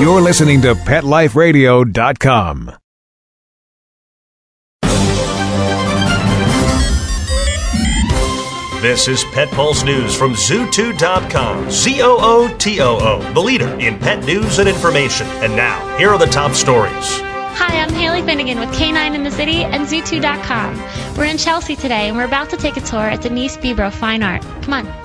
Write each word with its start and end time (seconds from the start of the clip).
You're 0.00 0.20
listening 0.20 0.62
to 0.62 0.74
PetLifeRadio.com. 0.74 2.72
This 8.80 9.06
is 9.06 9.22
Pet 9.32 9.48
Pulse 9.50 9.84
News 9.84 10.16
from 10.16 10.32
Zootoo.com. 10.32 11.70
Z 11.70 12.02
O 12.02 12.16
O 12.20 12.56
T 12.58 12.80
O 12.80 12.98
O, 12.98 13.32
the 13.32 13.40
leader 13.40 13.68
in 13.78 13.96
pet 13.98 14.24
news 14.24 14.58
and 14.58 14.68
information. 14.68 15.26
And 15.44 15.54
now, 15.54 15.96
here 15.98 16.08
are 16.08 16.18
the 16.18 16.26
top 16.26 16.52
stories. 16.52 17.20
Hi, 17.54 17.80
I'm 17.80 17.92
Haley 17.92 18.22
Finnegan 18.22 18.58
with 18.58 18.70
K9 18.70 19.14
in 19.14 19.22
the 19.22 19.30
City 19.30 19.62
and 19.62 19.86
Zootoo.com. 19.86 21.16
We're 21.16 21.26
in 21.26 21.38
Chelsea 21.38 21.76
today 21.76 22.08
and 22.08 22.16
we're 22.16 22.24
about 22.24 22.50
to 22.50 22.56
take 22.56 22.76
a 22.76 22.80
tour 22.80 23.02
at 23.08 23.20
Denise 23.20 23.56
Bibro 23.56 23.92
Fine 23.92 24.24
Art. 24.24 24.42
Come 24.62 24.72
on. 24.74 25.01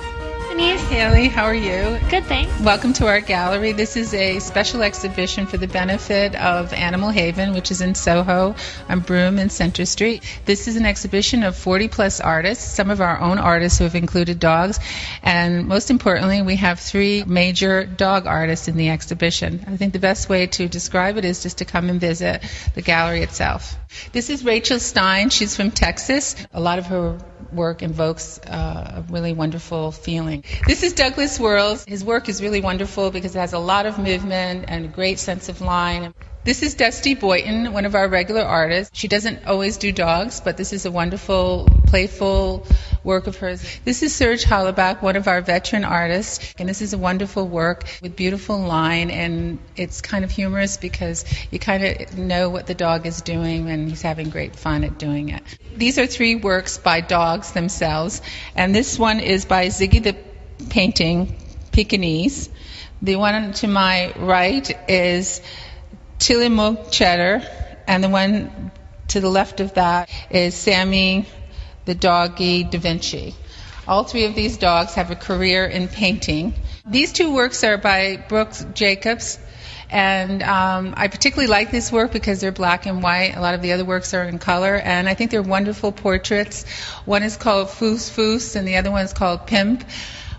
Denise. 0.57 0.77
Haley, 0.89 1.27
how 1.27 1.43
are 1.43 1.53
you? 1.53 1.99
Good, 2.09 2.25
thanks. 2.25 2.59
Welcome 2.61 2.93
to 2.93 3.07
our 3.07 3.19
gallery. 3.19 3.73
This 3.73 3.95
is 3.95 4.13
a 4.15 4.39
special 4.39 4.81
exhibition 4.81 5.45
for 5.45 5.57
the 5.57 5.67
benefit 5.67 6.33
of 6.33 6.73
Animal 6.73 7.09
Haven, 7.09 7.53
which 7.53 7.69
is 7.69 7.81
in 7.81 7.93
Soho 7.93 8.55
on 8.89 9.01
Broome 9.01 9.37
and 9.37 9.51
Center 9.51 9.85
Street. 9.85 10.23
This 10.45 10.67
is 10.67 10.75
an 10.75 10.85
exhibition 10.85 11.43
of 11.43 11.55
40 11.55 11.89
plus 11.89 12.19
artists, 12.19 12.63
some 12.73 12.89
of 12.89 13.01
our 13.01 13.19
own 13.19 13.37
artists 13.37 13.77
who 13.77 13.83
have 13.83 13.93
included 13.93 14.39
dogs, 14.39 14.79
and 15.21 15.67
most 15.67 15.91
importantly, 15.91 16.41
we 16.41 16.55
have 16.55 16.79
three 16.79 17.23
major 17.25 17.85
dog 17.85 18.25
artists 18.25 18.67
in 18.67 18.77
the 18.77 18.89
exhibition. 18.89 19.65
I 19.67 19.77
think 19.77 19.93
the 19.93 19.99
best 19.99 20.29
way 20.29 20.47
to 20.47 20.67
describe 20.67 21.17
it 21.17 21.25
is 21.25 21.43
just 21.43 21.59
to 21.59 21.65
come 21.65 21.89
and 21.89 22.01
visit 22.01 22.41
the 22.73 22.81
gallery 22.81 23.21
itself. 23.21 23.75
This 24.13 24.31
is 24.31 24.43
Rachel 24.43 24.79
Stein. 24.79 25.29
She's 25.29 25.55
from 25.55 25.69
Texas. 25.69 26.35
A 26.53 26.59
lot 26.59 26.79
of 26.79 26.87
her 26.87 27.19
work 27.53 27.81
invokes 27.81 28.39
uh, 28.39 29.03
a 29.03 29.11
really 29.11 29.33
wonderful 29.33 29.91
feeling. 29.91 30.43
This 30.65 30.83
is 30.83 30.93
Douglas 30.93 31.37
Whirls. 31.37 31.85
His 31.85 32.03
work 32.03 32.29
is 32.29 32.41
really 32.41 32.61
wonderful 32.61 33.11
because 33.11 33.35
it 33.35 33.39
has 33.39 33.53
a 33.53 33.59
lot 33.59 33.85
of 33.85 33.97
movement 33.97 34.65
and 34.67 34.85
a 34.85 34.87
great 34.87 35.19
sense 35.19 35.49
of 35.49 35.61
line. 35.61 36.13
This 36.47 36.63
is 36.63 36.75
Dusty 36.75 37.13
Boyton, 37.13 37.73
one 37.73 37.83
of 37.83 37.93
our 37.93 38.07
regular 38.07 38.41
artists. 38.41 38.97
She 38.97 39.09
doesn't 39.09 39.45
always 39.47 39.75
do 39.75 39.91
dogs, 39.91 40.39
but 40.39 40.55
this 40.55 40.71
is 40.71 40.85
a 40.85 40.91
wonderful, 40.91 41.67
playful 41.87 42.65
work 43.03 43.27
of 43.27 43.35
hers. 43.35 43.61
This 43.83 44.01
is 44.01 44.15
Serge 44.15 44.45
Hollaback, 44.45 45.01
one 45.01 45.17
of 45.17 45.27
our 45.27 45.41
veteran 45.41 45.83
artists, 45.83 46.55
and 46.57 46.69
this 46.69 46.81
is 46.81 46.93
a 46.93 46.97
wonderful 46.97 47.45
work 47.45 47.83
with 48.01 48.15
beautiful 48.15 48.59
line, 48.59 49.11
and 49.11 49.59
it's 49.75 49.99
kind 49.99 50.23
of 50.23 50.31
humorous 50.31 50.77
because 50.77 51.25
you 51.51 51.59
kind 51.59 51.83
of 51.83 52.17
know 52.17 52.49
what 52.49 52.65
the 52.65 52.75
dog 52.75 53.05
is 53.05 53.21
doing, 53.21 53.69
and 53.69 53.89
he's 53.89 54.01
having 54.01 54.29
great 54.29 54.55
fun 54.55 54.85
at 54.85 54.97
doing 54.97 55.27
it. 55.27 55.43
These 55.75 55.99
are 55.99 56.07
three 56.07 56.35
works 56.35 56.77
by 56.77 57.01
dogs 57.01 57.51
themselves, 57.51 58.21
and 58.55 58.73
this 58.73 58.97
one 58.97 59.19
is 59.19 59.43
by 59.43 59.65
Ziggy 59.65 60.01
the 60.01 60.15
Painting 60.69 61.35
Pekingese. 61.73 62.49
The 63.01 63.17
one 63.17 63.51
to 63.51 63.67
my 63.67 64.13
right 64.17 64.89
is 64.89 65.41
Tillamook 66.19 66.91
Cheddar, 66.91 67.43
and 67.87 68.03
the 68.03 68.09
one 68.09 68.71
to 69.09 69.21
the 69.21 69.29
left 69.29 69.59
of 69.59 69.75
that 69.75 70.09
is 70.29 70.55
Sammy 70.55 71.27
the 71.85 71.95
doggy 71.95 72.63
Da 72.63 72.77
Vinci. 72.79 73.33
All 73.87 74.03
three 74.03 74.25
of 74.25 74.35
these 74.35 74.57
dogs 74.57 74.95
have 74.95 75.11
a 75.11 75.15
career 75.15 75.65
in 75.65 75.87
painting. 75.87 76.53
These 76.85 77.13
two 77.13 77.33
works 77.33 77.63
are 77.63 77.77
by 77.77 78.17
Brooks 78.27 78.65
Jacobs, 78.73 79.39
and 79.89 80.43
um, 80.43 80.93
I 80.97 81.07
particularly 81.07 81.47
like 81.47 81.71
this 81.71 81.91
work 81.91 82.11
because 82.11 82.41
they're 82.41 82.51
black 82.51 82.85
and 82.85 83.01
white. 83.01 83.35
A 83.37 83.39
lot 83.39 83.53
of 83.53 83.61
the 83.61 83.71
other 83.71 83.85
works 83.85 84.13
are 84.13 84.23
in 84.23 84.39
color, 84.39 84.75
and 84.75 85.07
I 85.07 85.13
think 85.13 85.31
they're 85.31 85.41
wonderful 85.41 85.93
portraits. 85.93 86.65
One 87.05 87.23
is 87.23 87.37
called 87.37 87.69
Foos 87.69 88.11
Foos, 88.11 88.57
and 88.57 88.67
the 88.67 88.75
other 88.75 88.91
one 88.91 89.05
is 89.05 89.13
called 89.13 89.47
Pimp. 89.47 89.85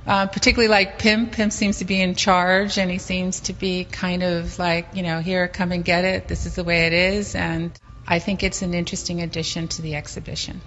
Uh, 0.08 0.26
particularly 0.26 0.68
like 0.68 0.98
Pimp. 0.98 1.32
Pimp 1.32 1.52
seems 1.52 1.78
to 1.78 1.84
be 1.84 2.00
in 2.00 2.14
charge, 2.14 2.78
and 2.78 2.90
he 2.90 2.96
seems 2.96 3.40
to 3.40 3.52
be 3.52 3.84
kind 3.84 4.22
of 4.22 4.58
like, 4.58 4.94
you 4.94 5.02
know, 5.02 5.20
here, 5.20 5.46
come 5.48 5.70
and 5.70 5.84
get 5.84 6.06
it. 6.06 6.26
This 6.26 6.46
is 6.46 6.54
the 6.54 6.64
way 6.64 6.86
it 6.86 6.94
is, 6.94 7.34
and 7.34 7.70
I 8.06 8.18
think 8.18 8.42
it's 8.42 8.62
an 8.62 8.72
interesting 8.72 9.20
addition 9.20 9.68
to 9.68 9.82
the 9.82 9.96
exhibition. 9.96 10.62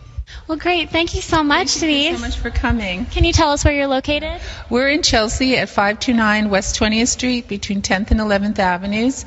Well, 0.48 0.60
great. 0.60 0.92
Thank 0.92 1.16
you 1.16 1.22
so 1.22 1.42
much, 1.44 1.80
Denise. 1.80 1.80
Thank 1.80 1.90
Denise. 1.90 2.12
you 2.12 2.18
so 2.18 2.22
much 2.22 2.38
for 2.38 2.52
coming. 2.52 3.08
Can 3.08 3.24
you 3.24 3.34
tell 3.34 3.50
us 3.50 3.66
where 3.66 3.74
you're 3.74 3.88
located? 3.88 4.40
We're 4.70 4.90
in 4.90 5.02
Chelsea 5.02 5.58
at 5.58 5.70
529 5.70 6.52
West 6.52 6.80
20th 6.80 7.08
Street 7.08 7.48
between 7.48 7.82
10th 7.82 8.12
and 8.12 8.20
11th 8.20 8.60
Avenues. 8.60 9.26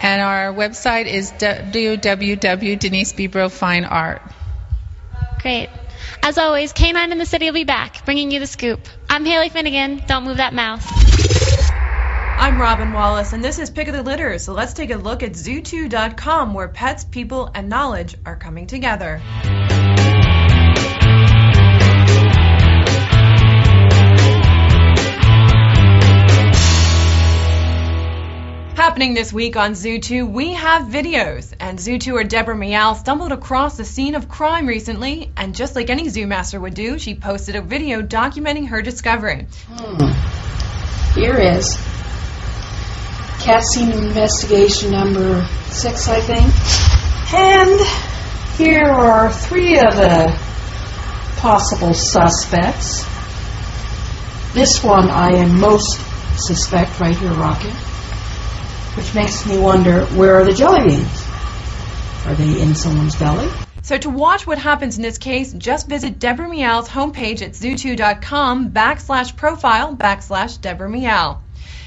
And 0.00 0.22
our 0.22 0.54
website 0.54 1.04
is 1.06 1.32
www.denisebibrofineart. 1.32 4.32
Great. 5.42 5.68
As 6.22 6.38
always, 6.38 6.72
K9 6.72 7.12
in 7.12 7.18
the 7.18 7.26
City 7.26 7.46
will 7.46 7.54
be 7.54 7.64
back, 7.64 8.04
bringing 8.04 8.30
you 8.30 8.40
the 8.40 8.46
scoop. 8.46 8.80
I'm 9.08 9.24
Haley 9.24 9.48
Finnegan. 9.48 10.02
Don't 10.06 10.24
move 10.24 10.38
that 10.38 10.54
mouse. 10.54 10.86
I'm 12.40 12.60
Robin 12.60 12.92
Wallace, 12.92 13.32
and 13.32 13.42
this 13.42 13.58
is 13.58 13.68
Pick 13.68 13.88
of 13.88 13.94
the 13.94 14.02
Litter. 14.02 14.38
So 14.38 14.52
let's 14.52 14.72
take 14.72 14.90
a 14.90 14.96
look 14.96 15.22
at 15.22 15.32
zootoo.com, 15.32 16.54
where 16.54 16.68
pets, 16.68 17.04
people, 17.04 17.50
and 17.52 17.68
knowledge 17.68 18.14
are 18.24 18.36
coming 18.36 18.66
together. 18.66 19.20
Happening 28.98 29.14
this 29.14 29.32
week 29.32 29.54
on 29.56 29.74
Zootoo, 29.74 30.28
we 30.28 30.54
have 30.54 30.88
videos. 30.88 31.54
And 31.60 31.78
Zoo 31.78 32.00
2 32.00 32.16
or 32.16 32.24
Deborah 32.24 32.56
Meow 32.56 32.94
stumbled 32.94 33.30
across 33.30 33.76
the 33.76 33.84
scene 33.84 34.16
of 34.16 34.28
crime 34.28 34.66
recently, 34.66 35.30
and 35.36 35.54
just 35.54 35.76
like 35.76 35.88
any 35.88 36.08
zoo 36.08 36.26
master 36.26 36.58
would 36.58 36.74
do, 36.74 36.98
she 36.98 37.14
posted 37.14 37.54
a 37.54 37.62
video 37.62 38.02
documenting 38.02 38.66
her 38.66 38.82
discovery. 38.82 39.46
Hmm. 39.68 41.16
Here 41.16 41.38
is 41.38 41.76
cat 43.38 43.62
scene 43.62 43.92
investigation 43.92 44.90
number 44.90 45.46
six, 45.68 46.08
I 46.08 46.20
think. 46.20 46.52
And 47.32 47.80
here 48.56 48.90
are 48.90 49.32
three 49.32 49.78
of 49.78 49.94
the 49.94 50.36
possible 51.36 51.94
suspects. 51.94 53.06
This 54.54 54.82
one 54.82 55.08
I 55.08 55.34
am 55.34 55.60
most 55.60 56.00
suspect 56.36 56.98
right 56.98 57.16
here, 57.16 57.30
Rocket, 57.30 57.74
which 58.98 59.14
makes 59.14 59.46
me 59.46 59.56
wonder 59.56 60.04
where 60.06 60.34
are 60.34 60.44
the 60.44 60.52
jelly 60.52 60.80
beans? 60.88 61.24
Are 62.26 62.34
they 62.34 62.60
in 62.60 62.74
someone's 62.74 63.14
belly? 63.14 63.48
So 63.82 63.96
to 63.96 64.10
watch 64.10 64.44
what 64.44 64.58
happens 64.58 64.96
in 64.96 65.04
this 65.04 65.18
case, 65.18 65.52
just 65.52 65.88
visit 65.88 66.18
Deborah 66.18 66.48
Meow's 66.48 66.88
homepage 66.88 67.40
at 67.40 67.52
zootoo.com 67.52 68.70
backslash 68.70 69.36
profile 69.36 69.94
backslash 69.94 70.60
Deborah 70.60 70.90
Meow. 70.90 71.40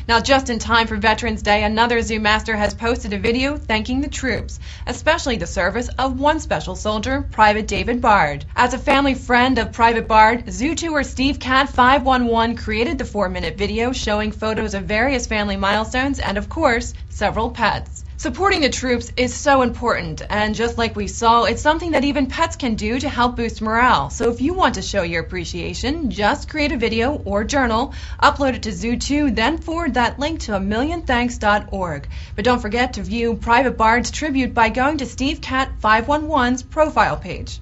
Now, 0.08 0.20
just 0.20 0.50
in 0.50 0.60
time 0.60 0.88
for 0.88 0.98
Veterans 0.98 1.42
Day, 1.42 1.64
another 1.64 2.02
zoo 2.02 2.20
master 2.20 2.56
has 2.56 2.74
posted 2.74 3.14
a 3.14 3.18
video 3.18 3.58
thanking 3.58 4.02
the 4.02 4.10
troops, 4.10 4.60
especially 4.86 5.38
the 5.38 5.48
service 5.48 5.90
of 5.98 6.20
one 6.20 6.40
special 6.40 6.76
soldier, 6.76 7.22
Private 7.32 7.68
David 7.68 8.02
Bard. 8.02 8.46
As 8.56 8.74
a 8.74 8.78
family 8.78 9.14
friend 9.14 9.58
of 9.58 9.72
Private 9.72 10.08
Bard, 10.08 10.52
zoo 10.52 10.76
tour 10.76 11.04
Steve 11.04 11.40
Cat 11.40 11.70
511 11.70 12.58
created 12.58 12.98
the 12.98 13.06
four 13.06 13.30
minute 13.30 13.58
video 13.58 13.92
showing 13.92 14.32
photos 14.32 14.74
of 14.74 14.84
various 14.84 15.28
family 15.28 15.58
milestones 15.58 16.20
and, 16.20 16.38
of 16.38 16.50
course, 16.50 16.94
several 17.10 17.50
pets. 17.50 18.01
Supporting 18.22 18.62
the 18.62 18.70
troops 18.70 19.12
is 19.18 19.34
so 19.34 19.64
important, 19.64 20.22
and 20.30 20.54
just 20.54 20.78
like 20.78 20.96
we 20.96 21.08
saw, 21.08 21.46
it's 21.46 21.64
something 21.64 21.94
that 21.94 22.04
even 22.04 22.28
pets 22.28 22.56
can 22.56 22.76
do 22.76 23.00
to 23.00 23.10
help 23.10 23.36
boost 23.36 23.64
morale. 23.64 24.12
So 24.12 24.30
if 24.30 24.42
you 24.42 24.54
want 24.54 24.76
to 24.76 24.84
show 24.84 25.02
your 25.02 25.24
appreciation, 25.24 26.12
just 26.12 26.48
create 26.48 26.72
a 26.72 26.78
video 26.78 27.16
or 27.16 27.44
journal, 27.44 27.96
upload 28.22 28.54
it 28.54 28.62
to 28.62 28.70
Zootoo, 28.70 29.36
then 29.36 29.58
forward 29.58 29.96
that 29.96 30.20
link 30.20 30.42
to 30.42 30.56
a 30.56 30.60
millionthanks.org. 30.60 32.08
But 32.36 32.46
don't 32.46 32.62
forget 32.62 32.94
to 32.94 33.02
view 33.02 33.34
Private 33.34 33.76
Bard's 33.76 34.12
tribute 34.12 34.54
by 34.54 34.70
going 34.70 35.00
to 35.00 35.08
Steve 35.08 35.42
Cat 35.42 35.72
511's 35.82 36.62
profile 36.62 37.18
page. 37.18 37.60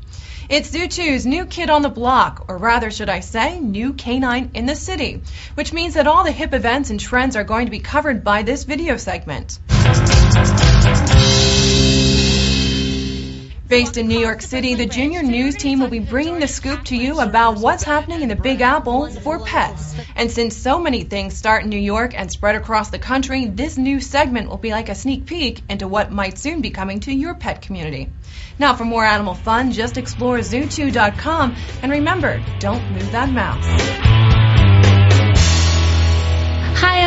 It's 0.50 0.72
2's 0.72 1.26
new 1.26 1.46
kid 1.46 1.70
on 1.70 1.84
the 1.84 1.90
block, 1.90 2.48
or 2.50 2.58
rather, 2.58 2.92
should 2.92 3.08
I 3.08 3.22
say, 3.22 3.62
new 3.62 3.94
canine 3.94 4.52
in 4.56 4.66
the 4.66 4.76
city, 4.76 5.22
which 5.54 5.72
means 5.72 5.94
that 5.94 6.08
all 6.08 6.26
the 6.26 6.34
hip 6.34 6.54
events 6.54 6.90
and 6.90 7.00
trends 7.00 7.38
are 7.38 7.46
going 7.46 7.68
to 7.68 7.72
be 7.72 7.80
covered 7.80 8.26
by 8.26 8.44
this 8.44 8.66
video 8.66 8.98
segment. 8.98 9.58
Based 13.70 13.98
in 13.98 14.08
New 14.08 14.18
York 14.18 14.42
City, 14.42 14.74
the 14.74 14.88
Junior 14.88 15.22
News 15.22 15.56
team 15.56 15.80
will 15.80 15.90
be 15.90 16.00
bringing 16.00 16.40
the 16.40 16.48
scoop 16.48 16.86
to 16.86 16.96
you 16.96 17.20
about 17.20 17.60
what's 17.60 17.84
happening 17.84 18.24
in 18.24 18.28
the 18.28 18.36
Big 18.36 18.62
Apple 18.62 19.12
for 19.12 19.38
pets. 19.38 19.96
And 20.16 20.32
since 20.32 20.58
so 20.58 20.80
many 20.80 21.04
things 21.04 21.38
start 21.38 21.64
in 21.64 21.70
New 21.70 21.78
York 21.78 22.20
and 22.20 22.32
spread 22.32 22.56
across 22.56 22.90
the 22.90 22.98
country, 22.98 23.46
this 23.46 23.78
new 23.78 24.02
segment 24.02 24.50
will 24.50 24.58
be 24.58 24.72
like 24.72 24.90
a 24.90 24.96
sneak 24.96 25.28
peek 25.28 25.62
into 25.70 25.88
what 25.88 26.12
might 26.12 26.40
soon 26.40 26.62
be 26.62 26.72
coming 26.72 27.00
to 27.02 27.14
your 27.14 27.36
pet 27.36 27.62
community. 27.62 28.10
Now, 28.58 28.74
for 28.74 28.86
more 28.86 29.06
animal 29.06 29.36
fun, 29.36 29.72
just 29.72 29.98
explore 29.98 30.40
zootoo.com 30.40 31.56
and 31.84 31.92
remember, 31.92 32.44
don't 32.58 32.92
move 32.92 33.12
that 33.12 33.30
mouse. 33.30 34.39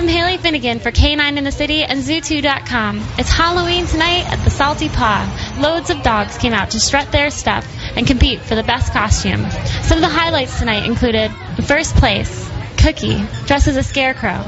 I'm 0.02 0.08
Haley 0.08 0.37
Finnegan 0.37 0.81
for 0.81 0.90
K9 0.90 1.37
in 1.38 1.44
the 1.44 1.52
City 1.52 1.84
and 1.84 2.02
Zootoo.com. 2.02 3.06
It's 3.19 3.31
Halloween 3.31 3.87
tonight 3.87 4.25
at 4.26 4.43
the 4.43 4.50
Salty 4.50 4.88
Paw. 4.88 5.56
Loads 5.60 5.90
of 5.90 6.02
dogs 6.02 6.37
came 6.38 6.52
out 6.52 6.72
to 6.72 6.81
strut 6.81 7.12
their 7.12 7.31
stuff 7.31 7.64
and 7.94 8.04
compete 8.04 8.40
for 8.40 8.56
the 8.56 8.64
best 8.64 8.93
costume. 8.93 9.49
Some 9.82 9.99
of 9.99 10.02
the 10.02 10.08
highlights 10.08 10.58
tonight 10.58 10.87
included 10.87 11.31
first 11.69 11.94
place, 11.94 12.50
Cookie, 12.78 13.25
dressed 13.46 13.69
as 13.69 13.76
a 13.76 13.84
scarecrow. 13.84 14.43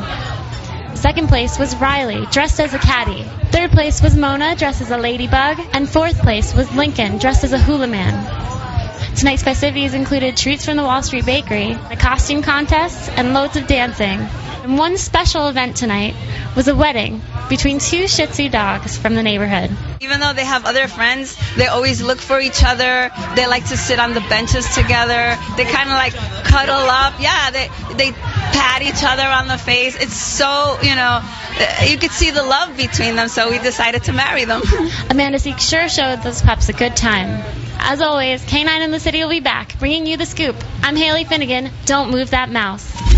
Second 0.97 1.29
place 1.29 1.57
was 1.57 1.77
Riley, 1.77 2.27
dressed 2.33 2.59
as 2.59 2.75
a 2.75 2.79
caddy. 2.81 3.23
Third 3.53 3.71
place 3.71 4.03
was 4.03 4.17
Mona, 4.17 4.57
dressed 4.57 4.81
as 4.81 4.91
a 4.91 4.99
ladybug. 4.99 5.61
And 5.73 5.89
fourth 5.89 6.19
place 6.19 6.53
was 6.53 6.69
Lincoln, 6.75 7.19
dressed 7.19 7.45
as 7.45 7.53
a 7.53 7.61
hula 7.61 7.87
man. 7.87 9.15
Tonight's 9.15 9.45
festivities 9.45 9.95
included 9.95 10.37
treats 10.37 10.65
from 10.65 10.77
the 10.77 10.83
Wall 10.83 11.05
Street 11.05 11.25
Bakery, 11.25 11.71
a 11.93 11.97
costume 11.97 12.43
contest, 12.43 13.09
and 13.11 13.33
loads 13.33 13.55
of 13.55 13.69
dancing. 13.69 14.29
And 14.65 14.79
one 14.79 14.97
special 14.97 15.49
event 15.49 15.77
tonight 15.77 16.15
was 16.57 16.69
a 16.69 16.75
wedding 16.75 17.21
between 17.51 17.81
two 17.81 18.09
Shih 18.09 18.29
Tzu 18.29 18.49
dogs 18.49 18.97
from 18.97 19.15
the 19.15 19.23
neighborhood. 19.23 19.71
Even 20.01 20.21
though 20.21 20.33
they 20.33 20.47
have 20.47 20.65
other 20.65 20.89
friends, 20.89 21.37
they 21.57 21.67
always 21.67 22.01
look 22.01 22.19
for 22.19 22.41
each 22.41 22.65
other. 22.65 23.11
They 23.37 23.47
like 23.47 23.69
to 23.69 23.77
sit 23.77 23.99
on 23.99 24.15
the 24.15 24.23
benches 24.23 24.67
together. 24.75 25.37
They 25.59 25.65
kind 25.65 25.91
of 25.91 25.97
like 25.97 26.15
cuddle 26.45 26.89
up. 26.89 27.21
Yeah, 27.21 27.51
they 27.51 27.69
they 27.97 28.13
pat 28.13 28.81
each 28.81 29.05
other 29.05 29.27
on 29.27 29.49
the 29.49 29.59
face. 29.59 30.01
It's 30.01 30.17
so, 30.17 30.79
you 30.83 30.95
know, 30.95 31.21
uh, 31.21 31.85
you 31.87 31.99
could 31.99 32.13
see 32.13 32.31
the 32.31 32.43
love 32.43 32.75
between 32.75 33.17
them, 33.17 33.29
so 33.29 33.51
we 33.51 33.59
decided 33.59 34.05
to 34.05 34.15
marry 34.15 34.47
them. 34.47 34.63
Amanda 35.11 35.41
Seek 35.41 35.59
sure 35.59 35.91
showed 35.91 36.23
those 36.23 36.41
pups 36.41 36.71
a 36.71 36.73
good 36.73 36.97
time. 36.97 37.45
As 37.81 38.01
always, 38.01 38.43
K9 38.47 38.83
in 38.83 38.91
the 38.93 39.01
City 39.01 39.21
will 39.21 39.29
be 39.29 39.41
back, 39.41 39.79
bringing 39.79 40.07
you 40.07 40.17
the 40.17 40.25
scoop. 40.25 40.57
I'm 40.83 40.97
Haley 40.97 41.25
Finnegan. 41.25 41.69
Don't 41.85 42.11
move 42.11 42.31
that 42.31 42.49
mouse. 42.49 43.14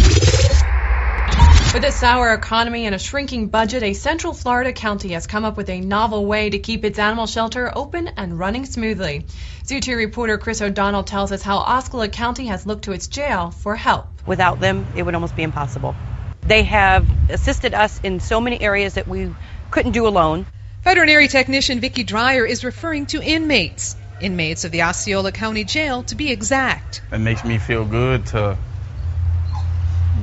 With 1.77 1.85
a 1.85 1.93
sour 1.93 2.33
economy 2.33 2.87
and 2.87 2.95
a 2.95 2.99
shrinking 2.99 3.49
budget, 3.49 3.83
a 3.83 3.93
Central 3.93 4.33
Florida 4.33 4.73
county 4.73 5.11
has 5.11 5.27
come 5.27 5.45
up 5.45 5.59
with 5.59 5.69
a 5.69 5.79
novel 5.79 6.25
way 6.25 6.49
to 6.49 6.59
keep 6.59 6.87
its 6.87 6.99
animal 6.99 7.27
shelter 7.27 7.71
open 7.77 8.09
and 8.17 8.39
running 8.39 8.65
smoothly. 8.65 9.27
Zootoo 9.63 9.95
reporter 9.95 10.39
Chris 10.39 10.63
O'Donnell 10.63 11.03
tells 11.03 11.33
us 11.33 11.43
how 11.43 11.59
Osceola 11.59 12.09
County 12.09 12.47
has 12.47 12.65
looked 12.65 12.85
to 12.85 12.93
its 12.93 13.09
jail 13.09 13.51
for 13.51 13.77
help. 13.77 14.09
Without 14.25 14.59
them, 14.59 14.87
it 14.97 15.03
would 15.03 15.15
almost 15.15 15.37
be 15.37 15.43
impossible. 15.43 15.95
They 16.41 16.63
have 16.63 17.07
assisted 17.29 17.75
us 17.75 18.01
in 18.03 18.21
so 18.21 18.41
many 18.41 18.59
areas 18.59 18.95
that 18.95 19.07
we 19.07 19.35
couldn't 19.71 19.93
do 19.93 20.07
alone. 20.07 20.47
Veterinary 20.83 21.29
technician 21.29 21.81
Vicki 21.81 22.05
Dreyer 22.05 22.47
is 22.47 22.65
referring 22.65 23.05
to 23.09 23.23
inmates, 23.23 23.97
inmates 24.19 24.65
of 24.65 24.71
the 24.73 24.81
Osceola 24.81 25.31
County 25.31 25.65
Jail 25.65 26.05
to 26.05 26.15
be 26.15 26.33
exact. 26.33 27.03
It 27.13 27.19
makes 27.19 27.45
me 27.45 27.59
feel 27.59 27.85
good 27.85 28.25
to 28.29 28.57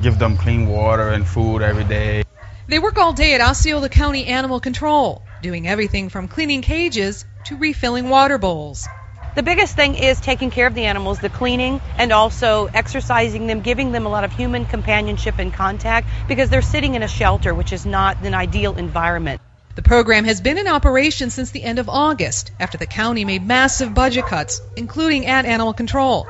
give 0.04 0.18
them 0.18 0.36
clean 0.36 0.68
water 0.68 1.08
and 1.08 1.26
food 1.26 1.62
every 1.62 1.84
day. 1.84 2.22
They 2.68 2.78
work 2.78 2.98
all 2.98 3.14
day 3.14 3.34
at 3.34 3.40
Osceola 3.40 3.88
County 3.88 4.26
Animal 4.26 4.60
Control, 4.60 5.22
doing 5.40 5.66
everything 5.66 6.10
from 6.10 6.28
cleaning 6.28 6.60
cages 6.60 7.24
to 7.44 7.56
refilling 7.56 8.10
water 8.10 8.36
bowls. 8.36 8.86
The 9.34 9.42
biggest 9.42 9.74
thing 9.74 9.94
is 9.94 10.20
taking 10.20 10.50
care 10.50 10.66
of 10.66 10.74
the 10.74 10.84
animals, 10.84 11.20
the 11.20 11.30
cleaning, 11.30 11.80
and 11.96 12.12
also 12.12 12.66
exercising 12.66 13.46
them, 13.46 13.62
giving 13.62 13.92
them 13.92 14.04
a 14.04 14.10
lot 14.10 14.24
of 14.24 14.32
human 14.34 14.66
companionship 14.66 15.38
and 15.38 15.54
contact 15.54 16.06
because 16.28 16.50
they're 16.50 16.60
sitting 16.74 16.94
in 16.94 17.02
a 17.02 17.08
shelter, 17.08 17.54
which 17.54 17.72
is 17.72 17.86
not 17.86 18.18
an 18.22 18.34
ideal 18.34 18.76
environment. 18.76 19.40
The 19.74 19.82
program 19.82 20.26
has 20.26 20.42
been 20.42 20.58
in 20.58 20.68
operation 20.68 21.30
since 21.30 21.50
the 21.50 21.62
end 21.62 21.78
of 21.78 21.88
August 21.88 22.52
after 22.60 22.76
the 22.76 22.86
county 22.86 23.24
made 23.24 23.46
massive 23.46 23.94
budget 23.94 24.26
cuts, 24.26 24.60
including 24.76 25.24
at 25.24 25.46
Animal 25.46 25.72
Control. 25.72 26.26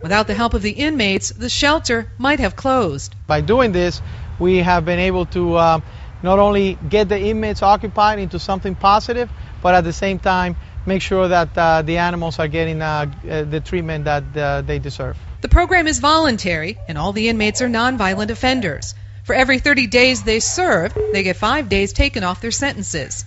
Without 0.00 0.28
the 0.28 0.34
help 0.34 0.54
of 0.54 0.62
the 0.62 0.70
inmates, 0.70 1.30
the 1.30 1.48
shelter 1.48 2.06
might 2.18 2.38
have 2.38 2.54
closed. 2.54 3.16
By 3.26 3.40
doing 3.40 3.72
this, 3.72 4.00
we 4.38 4.58
have 4.58 4.84
been 4.84 5.00
able 5.00 5.26
to 5.26 5.56
uh, 5.56 5.80
not 6.22 6.38
only 6.38 6.78
get 6.88 7.08
the 7.08 7.18
inmates 7.18 7.62
occupied 7.62 8.20
into 8.20 8.38
something 8.38 8.76
positive, 8.76 9.28
but 9.60 9.74
at 9.74 9.82
the 9.82 9.92
same 9.92 10.20
time 10.20 10.56
make 10.86 11.02
sure 11.02 11.26
that 11.26 11.58
uh, 11.58 11.82
the 11.82 11.98
animals 11.98 12.38
are 12.38 12.48
getting 12.48 12.80
uh, 12.80 13.06
uh 13.28 13.42
the 13.42 13.60
treatment 13.60 14.04
that 14.04 14.24
uh, 14.36 14.62
they 14.62 14.78
deserve. 14.78 15.16
The 15.40 15.48
program 15.48 15.88
is 15.88 15.98
voluntary, 15.98 16.78
and 16.88 16.96
all 16.96 17.12
the 17.12 17.28
inmates 17.28 17.60
are 17.60 17.68
nonviolent 17.68 18.30
offenders. 18.30 18.94
For 19.24 19.34
every 19.34 19.58
30 19.58 19.88
days 19.88 20.22
they 20.22 20.40
serve, 20.40 20.96
they 21.12 21.22
get 21.24 21.36
five 21.36 21.68
days 21.68 21.92
taken 21.92 22.22
off 22.24 22.40
their 22.40 22.52
sentences. 22.52 23.24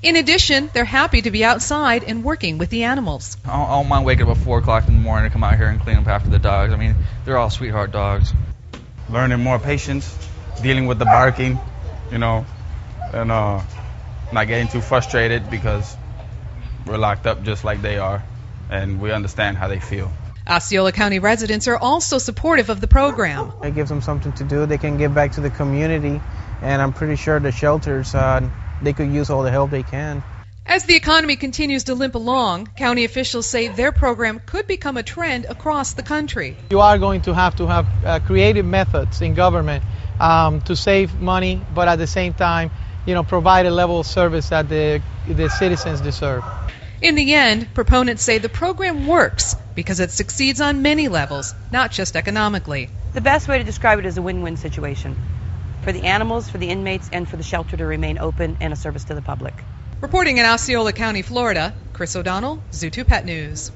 In 0.00 0.14
addition, 0.14 0.70
they're 0.72 0.84
happy 0.84 1.22
to 1.22 1.30
be 1.32 1.44
outside 1.44 2.04
and 2.04 2.22
working 2.22 2.58
with 2.58 2.70
the 2.70 2.84
animals. 2.84 3.36
I 3.44 3.66
don't 3.66 3.88
mind 3.88 4.06
waking 4.06 4.28
up 4.28 4.36
at 4.36 4.44
4 4.44 4.58
o'clock 4.58 4.86
in 4.86 4.94
the 4.94 5.00
morning 5.00 5.28
to 5.28 5.32
come 5.32 5.42
out 5.42 5.56
here 5.56 5.66
and 5.66 5.80
clean 5.80 5.96
up 5.96 6.06
after 6.06 6.30
the 6.30 6.38
dogs. 6.38 6.72
I 6.72 6.76
mean, 6.76 6.94
they're 7.24 7.36
all 7.36 7.50
sweetheart 7.50 7.90
dogs. 7.90 8.32
Learning 9.10 9.40
more 9.40 9.58
patience, 9.58 10.16
dealing 10.62 10.86
with 10.86 11.00
the 11.00 11.04
barking, 11.04 11.58
you 12.12 12.18
know, 12.18 12.46
and 13.12 13.32
uh, 13.32 13.60
not 14.32 14.46
getting 14.46 14.68
too 14.68 14.80
frustrated 14.80 15.50
because 15.50 15.96
we're 16.86 16.96
locked 16.96 17.26
up 17.26 17.42
just 17.42 17.64
like 17.64 17.82
they 17.82 17.98
are, 17.98 18.22
and 18.70 19.00
we 19.00 19.10
understand 19.10 19.56
how 19.56 19.66
they 19.66 19.80
feel. 19.80 20.12
Osceola 20.46 20.92
County 20.92 21.18
residents 21.18 21.66
are 21.66 21.76
also 21.76 22.18
supportive 22.18 22.70
of 22.70 22.80
the 22.80 22.86
program. 22.86 23.52
It 23.64 23.74
gives 23.74 23.88
them 23.88 24.00
something 24.00 24.32
to 24.34 24.44
do. 24.44 24.64
They 24.64 24.78
can 24.78 24.96
give 24.96 25.12
back 25.12 25.32
to 25.32 25.40
the 25.40 25.50
community, 25.50 26.20
and 26.62 26.80
I'm 26.80 26.92
pretty 26.92 27.16
sure 27.16 27.40
the 27.40 27.50
shelters 27.50 28.14
uh, 28.14 28.48
they 28.80 28.92
could 28.92 29.08
use 29.08 29.30
all 29.30 29.42
the 29.42 29.50
help 29.50 29.70
they 29.70 29.82
can. 29.82 30.22
As 30.66 30.84
the 30.84 30.96
economy 30.96 31.36
continues 31.36 31.84
to 31.84 31.94
limp 31.94 32.14
along, 32.14 32.66
county 32.76 33.04
officials 33.04 33.46
say 33.46 33.68
their 33.68 33.90
program 33.90 34.38
could 34.44 34.66
become 34.66 34.98
a 34.98 35.02
trend 35.02 35.46
across 35.48 35.94
the 35.94 36.02
country. 36.02 36.56
You 36.70 36.80
are 36.80 36.98
going 36.98 37.22
to 37.22 37.32
have 37.32 37.56
to 37.56 37.66
have 37.66 37.86
uh, 38.04 38.20
creative 38.20 38.66
methods 38.66 39.22
in 39.22 39.32
government 39.32 39.82
um, 40.20 40.60
to 40.62 40.76
save 40.76 41.18
money, 41.18 41.64
but 41.74 41.88
at 41.88 41.96
the 41.96 42.06
same 42.06 42.34
time, 42.34 42.70
you 43.06 43.14
know, 43.14 43.24
provide 43.24 43.64
a 43.64 43.70
level 43.70 44.00
of 44.00 44.06
service 44.06 44.50
that 44.50 44.68
the 44.68 45.00
the 45.26 45.48
citizens 45.48 46.02
deserve. 46.02 46.44
In 47.00 47.14
the 47.14 47.32
end, 47.32 47.68
proponents 47.74 48.22
say 48.22 48.36
the 48.36 48.50
program 48.50 49.06
works 49.06 49.56
because 49.74 50.00
it 50.00 50.10
succeeds 50.10 50.60
on 50.60 50.82
many 50.82 51.08
levels, 51.08 51.54
not 51.70 51.92
just 51.92 52.14
economically. 52.14 52.90
The 53.14 53.22
best 53.22 53.48
way 53.48 53.56
to 53.56 53.64
describe 53.64 53.98
it 54.00 54.06
is 54.06 54.18
a 54.18 54.22
win 54.22 54.42
win 54.42 54.56
situation 54.56 55.16
for 55.82 55.92
the 55.92 56.04
animals, 56.04 56.48
for 56.48 56.58
the 56.58 56.68
inmates, 56.68 57.08
and 57.12 57.28
for 57.28 57.36
the 57.36 57.42
shelter 57.42 57.76
to 57.76 57.86
remain 57.86 58.18
open 58.18 58.56
and 58.60 58.72
a 58.72 58.76
service 58.76 59.04
to 59.04 59.14
the 59.14 59.22
public. 59.22 59.54
Reporting 60.00 60.38
in 60.38 60.46
Osceola 60.46 60.92
County, 60.92 61.22
Florida, 61.22 61.74
Chris 61.92 62.14
O'Donnell, 62.14 62.62
Zootoo 62.72 63.06
Pet 63.06 63.24
News. 63.24 63.72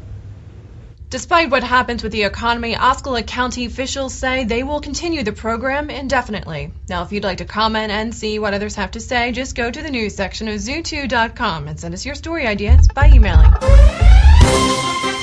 Despite 1.13 1.51
what 1.51 1.63
happens 1.63 2.03
with 2.03 2.13
the 2.13 2.23
economy, 2.23 2.75
Osceola 2.75 3.23
County 3.23 3.67
officials 3.67 4.15
say 4.15 4.45
they 4.45 4.63
will 4.63 4.81
continue 4.81 5.23
the 5.23 5.33
program 5.33 5.91
indefinitely. 5.91 6.73
Now, 6.89 7.03
if 7.03 7.13
you'd 7.13 7.23
like 7.23 7.39
to 7.39 7.45
comment 7.45 7.93
and 7.93 8.15
see 8.15 8.39
what 8.39 8.55
others 8.55 8.77
have 8.77 8.93
to 8.93 9.01
say, 9.01 9.31
just 9.33 9.55
go 9.55 9.71
to 9.71 9.83
the 9.83 9.91
news 9.91 10.15
section 10.15 10.49
of 10.49 10.55
zootoo.com 10.55 11.69
and 11.69 11.79
send 11.79 11.93
us 11.93 12.07
your 12.07 12.15
story 12.15 12.47
ideas 12.47 12.89
by 12.95 13.11
emailing. 13.13 13.53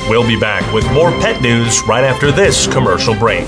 We'll 0.10 0.28
be 0.28 0.40
back 0.40 0.72
with 0.74 0.92
more 0.92 1.12
pet 1.12 1.42
news 1.42 1.82
right 1.88 2.04
after 2.04 2.32
this 2.32 2.68
commercial 2.68 3.16
break. 3.16 3.48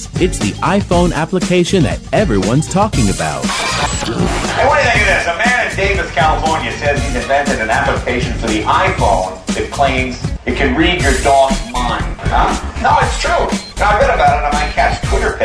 It's 0.21 0.37
the 0.37 0.51
iPhone 0.61 1.13
application 1.13 1.81
that 1.81 1.97
everyone's 2.13 2.69
talking 2.69 3.09
about. 3.09 3.41
What 3.41 4.05
do 4.05 4.13
you 4.13 4.93
think 4.93 5.01
of 5.01 5.09
this? 5.09 5.25
A 5.25 5.33
man 5.33 5.65
in 5.65 5.75
Davis, 5.75 6.11
California 6.13 6.71
says 6.73 7.01
he's 7.01 7.15
invented 7.15 7.59
an 7.59 7.71
application 7.71 8.37
for 8.37 8.45
the 8.45 8.61
iPhone 8.61 9.43
that 9.57 9.71
claims 9.71 10.21
it 10.45 10.55
can 10.55 10.77
read 10.77 11.01
your 11.01 11.17
dog's 11.23 11.57
mind. 11.73 12.05
Huh? 12.29 12.53
No, 12.85 13.01
it's 13.01 13.17
true. 13.17 13.49
Now, 13.81 13.97
I 13.97 13.99
read 13.99 14.13
about 14.13 14.37
it 14.37 14.45
on 14.45 14.53
my 14.53 14.69
cat's 14.77 15.01
Twitter 15.09 15.41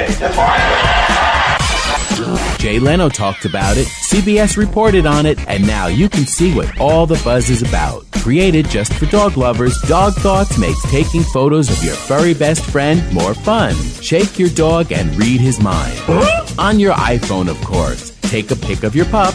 Jay 2.59 2.79
Leno 2.79 3.09
talked 3.09 3.45
about 3.45 3.77
it, 3.77 3.87
CBS 3.87 4.57
reported 4.57 5.07
on 5.07 5.27
it, 5.27 5.39
and 5.49 5.67
now 5.67 5.87
you 5.87 6.09
can 6.09 6.27
see 6.27 6.55
what 6.55 6.81
all 6.81 7.07
the 7.07 7.21
buzz 7.25 7.51
is 7.51 7.63
about. 7.63 8.05
Created 8.13 8.69
just 8.69 8.93
for 8.95 9.07
dog 9.07 9.37
lovers, 9.37 9.81
Dog 9.83 10.15
Thoughts 10.15 10.59
makes 10.59 10.83
taking 10.91 11.23
photos 11.23 11.71
of 11.71 11.83
your 11.85 11.95
furry 11.95 12.35
best 12.35 12.65
friend 12.65 13.01
more 13.13 13.35
fun. 13.35 13.75
Shake 14.01 14.39
your 14.39 14.49
dog 14.49 14.91
and 14.91 15.15
read 15.17 15.41
his 15.41 15.61
mind. 15.61 15.97
On 16.59 16.81
your 16.81 16.95
iPhone, 16.95 17.49
of 17.49 17.61
course. 17.65 18.17
Take 18.23 18.51
a 18.51 18.57
pic 18.57 18.83
of 18.83 18.97
your 18.97 19.05
pup, 19.07 19.35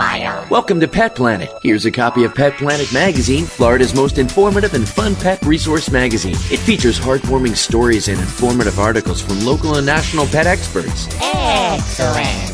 on? 0.00 0.48
Welcome 0.48 0.80
to 0.80 0.88
Pet 0.88 1.14
Planet. 1.14 1.50
Here's 1.62 1.86
a 1.86 1.90
copy 1.90 2.24
of 2.24 2.34
Pet 2.34 2.54
Planet 2.54 2.92
Magazine, 2.92 3.44
Florida's 3.44 3.94
most 3.94 4.18
informative 4.18 4.74
and 4.74 4.88
fun 4.88 5.14
pet 5.14 5.44
resource 5.44 5.90
magazine. 5.90 6.36
It 6.50 6.58
features 6.58 6.98
heartwarming 6.98 7.56
stories 7.56 8.08
and 8.08 8.18
informative 8.20 8.78
articles 8.78 9.20
from 9.20 9.44
local 9.44 9.76
and 9.76 9.86
national 9.86 10.26
pet 10.26 10.46
experts. 10.46 11.08
Excellent. 11.20 12.53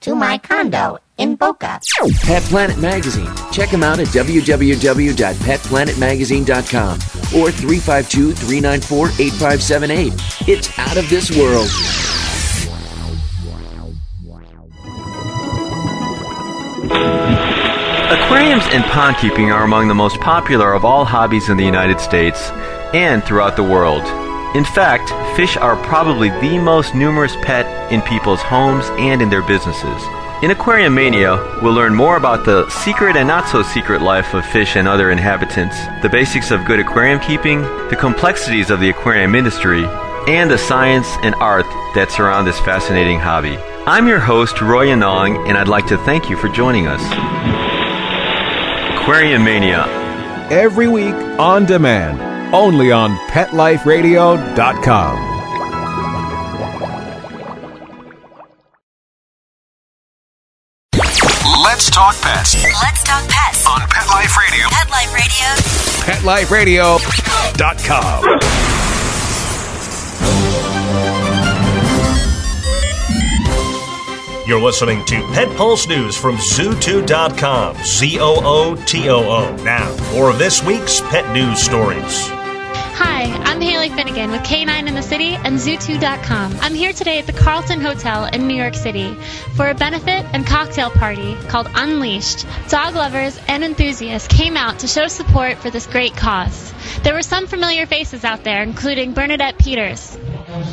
to 0.00 0.14
my 0.14 0.38
condo 0.38 0.98
in 1.18 1.36
Boca. 1.36 1.78
Pet 2.22 2.42
Planet 2.44 2.78
Magazine. 2.78 3.28
Check 3.52 3.68
them 3.70 3.82
out 3.82 3.98
at 3.98 4.06
www.petplanetmagazine.com 4.08 6.94
or 7.40 7.50
352 7.50 8.32
394 8.32 9.08
8578. 9.08 10.12
It's 10.48 10.78
out 10.78 10.96
of 10.96 11.08
this 11.10 11.30
world. 11.36 11.68
Aquariums 18.10 18.64
and 18.72 18.82
pond 18.84 19.16
keeping 19.18 19.52
are 19.52 19.64
among 19.64 19.88
the 19.88 19.94
most 19.94 20.18
popular 20.20 20.72
of 20.72 20.84
all 20.84 21.04
hobbies 21.04 21.48
in 21.48 21.56
the 21.56 21.64
United 21.64 22.00
States 22.00 22.50
and 22.92 23.22
throughout 23.22 23.56
the 23.56 23.62
world. 23.62 24.02
In 24.56 24.64
fact, 24.64 25.10
fish 25.36 25.56
are 25.56 25.76
probably 25.84 26.28
the 26.28 26.58
most 26.58 26.94
numerous 26.94 27.34
pet 27.42 27.92
in 27.92 28.02
people's 28.02 28.42
homes 28.42 28.84
and 28.98 29.22
in 29.22 29.30
their 29.30 29.42
businesses. 29.42 30.02
In 30.42 30.50
Aquarium 30.50 30.94
Mania, 30.94 31.36
we'll 31.62 31.74
learn 31.74 31.94
more 31.94 32.16
about 32.16 32.46
the 32.46 32.68
secret 32.70 33.14
and 33.14 33.28
not 33.28 33.46
so 33.48 33.62
secret 33.62 34.00
life 34.00 34.32
of 34.32 34.46
fish 34.46 34.76
and 34.76 34.88
other 34.88 35.10
inhabitants, 35.10 35.76
the 36.00 36.08
basics 36.08 36.50
of 36.50 36.64
good 36.64 36.80
aquarium 36.80 37.20
keeping, 37.20 37.60
the 37.90 37.96
complexities 37.98 38.70
of 38.70 38.80
the 38.80 38.88
aquarium 38.88 39.34
industry, 39.34 39.84
and 40.28 40.50
the 40.50 40.56
science 40.56 41.08
and 41.22 41.34
art 41.36 41.66
that 41.94 42.10
surround 42.10 42.46
this 42.46 42.58
fascinating 42.60 43.18
hobby. 43.18 43.58
I'm 43.86 44.06
your 44.06 44.18
host, 44.18 44.60
Roy 44.60 44.86
Anong, 44.86 45.48
and 45.48 45.58
I'd 45.58 45.68
like 45.68 45.86
to 45.88 45.98
thank 45.98 46.30
you 46.30 46.36
for 46.36 46.48
joining 46.48 46.86
us. 46.86 47.02
Aquarium 48.94 49.44
Mania. 49.44 49.84
Every 50.50 50.88
week 50.88 51.14
on 51.38 51.66
demand, 51.66 52.29
only 52.52 52.92
on 52.92 53.16
PetLifeRadio.com. 53.28 55.30
Let's 61.62 61.90
talk 61.90 62.14
pets 62.20 62.54
Let's 62.62 63.02
talk 63.04 63.26
pets 63.28 63.66
on 63.66 63.80
Pet 63.88 64.06
Life 64.08 64.36
Radio. 64.36 64.66
Pet 64.68 64.90
Life 66.24 66.50
Radio. 66.50 66.98
PetLifeRadio.com. 66.98 68.40
You're 74.46 74.60
listening 74.60 75.04
to 75.04 75.20
Pet 75.32 75.54
Pulse 75.56 75.86
News 75.86 76.16
from 76.16 76.36
Zootoo.com. 76.36 77.76
Z 77.84 78.18
O 78.18 78.40
O 78.42 78.74
T 78.84 79.08
O 79.08 79.18
O. 79.22 79.56
Now, 79.62 79.94
more 80.12 80.30
of 80.30 80.38
this 80.38 80.64
week's 80.64 81.00
pet 81.02 81.30
news 81.32 81.62
stories. 81.62 82.28
Hi, 83.02 83.22
I'm 83.44 83.62
Haley 83.62 83.88
Finnegan 83.88 84.30
with 84.30 84.42
K9 84.42 84.86
in 84.86 84.94
the 84.94 85.00
City 85.00 85.34
and 85.34 85.56
Zootoo.com. 85.56 86.54
I'm 86.60 86.74
here 86.74 86.92
today 86.92 87.18
at 87.18 87.26
the 87.26 87.32
Carlton 87.32 87.80
Hotel 87.80 88.26
in 88.26 88.46
New 88.46 88.54
York 88.54 88.74
City 88.74 89.14
for 89.56 89.70
a 89.70 89.74
benefit 89.74 90.26
and 90.34 90.46
cocktail 90.46 90.90
party 90.90 91.34
called 91.48 91.70
Unleashed. 91.74 92.44
Dog 92.68 92.94
lovers 92.94 93.40
and 93.48 93.64
enthusiasts 93.64 94.28
came 94.28 94.54
out 94.54 94.80
to 94.80 94.86
show 94.86 95.08
support 95.08 95.56
for 95.56 95.70
this 95.70 95.86
great 95.86 96.14
cause. 96.14 96.74
There 97.02 97.14
were 97.14 97.22
some 97.22 97.46
familiar 97.46 97.86
faces 97.86 98.22
out 98.22 98.44
there, 98.44 98.62
including 98.62 99.14
Bernadette 99.14 99.56
Peters. 99.56 100.18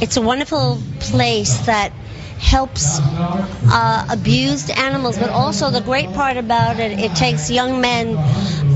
It's 0.01 0.17
a 0.17 0.21
wonderful 0.21 0.79
place 0.99 1.57
that 1.65 1.93
helps 2.39 2.99
uh, 2.99 4.07
abused 4.09 4.69
animals, 4.69 5.17
but 5.17 5.29
also 5.29 5.69
the 5.69 5.81
great 5.81 6.13
part 6.13 6.37
about 6.37 6.79
it, 6.79 6.99
it 6.99 7.15
takes 7.15 7.49
young 7.49 7.81
men 7.81 8.15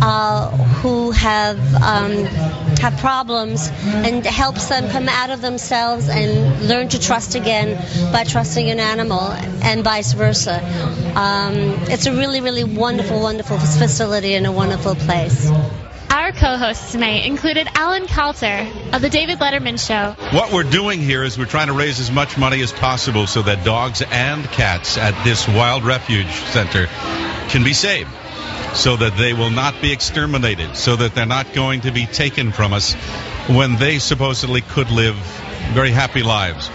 uh, 0.01 0.50
who 0.82 1.12
have 1.12 1.60
um, 1.75 2.25
have 2.82 2.98
problems 2.98 3.70
and 3.86 4.25
helps 4.25 4.68
them 4.68 4.89
come 4.89 5.08
out 5.08 5.30
of 5.30 5.41
themselves 5.41 6.10
and 6.10 6.68
learn 6.68 6.88
to 6.89 7.00
trust 7.00 7.36
again 7.36 7.75
by 8.12 8.24
trusting 8.24 8.70
an 8.70 8.80
animal, 8.80 9.22
and 9.22 9.84
vice 9.84 10.13
versa. 10.13 10.60
Um, 11.15 11.56
it's 11.91 12.08
a 12.08 12.13
really, 12.13 12.41
really 12.41 12.63
wonderful, 12.63 13.22
wonderful 13.22 13.60
facility 13.60 14.34
and 14.34 14.48
a 14.48 14.51
wonderful 14.51 14.96
place. 14.96 15.51
Our 16.13 16.34
co-hosts 16.34 16.91
tonight 16.91 17.25
included 17.25 17.70
Alan 17.74 18.06
Kalter 18.06 18.94
of 18.94 19.01
the 19.01 19.10
David 19.10 19.39
Letterman 19.39 19.80
Show, 19.80 20.13
What 20.38 20.51
we're 20.51 20.70
doing 20.70 21.00
here 21.00 21.24
is 21.24 21.38
we're 21.38 21.46
trying 21.46 21.68
to 21.68 21.74
raise 21.74 22.01
as 22.01 22.12
much 22.12 22.38
money 22.38 22.62
as 22.62 22.74
possible 22.74 23.27
so 23.27 23.41
that 23.44 23.63
dogs 23.63 24.01
and 24.01 24.44
cats 24.44 24.98
at 24.98 25.24
this 25.24 25.48
wild 25.48 25.86
refuge 25.86 26.30
center 26.51 26.88
can 27.48 27.63
be 27.63 27.72
saved. 27.72 28.10
So 28.74 28.98
that 28.98 29.15
they 29.18 29.32
will 29.32 29.51
not 29.51 29.82
be 29.82 29.94
exterminated, 29.94 30.75
so 30.75 30.98
that 30.98 31.15
they're 31.15 31.25
not 31.25 31.53
going 31.53 31.82
to 31.82 31.91
be 31.91 32.06
taken 32.06 32.51
from 32.51 32.74
us 32.74 32.94
when 33.48 33.77
they 33.77 34.00
supposedly 34.00 34.60
could 34.60 34.91
live 34.91 35.15
very 35.74 35.91
happy 35.91 36.24
lives. 36.24 36.70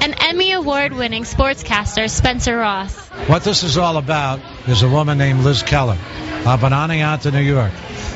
and 0.00 0.16
Emmy 0.18 0.50
Award-winning 0.50 1.22
sportscaster 1.22 2.10
Spencer 2.10 2.56
Ross. 2.56 2.98
What 3.28 3.44
this 3.44 3.62
is 3.62 3.78
all 3.78 3.96
about 3.98 4.40
is 4.66 4.82
a 4.82 4.88
woman 4.88 5.16
named 5.16 5.44
Liz 5.44 5.62
Keller 5.62 5.98
up 6.44 6.64
in 6.64 6.72
Oneonta, 6.72 7.32
New 7.32 7.40
York, 7.40 7.72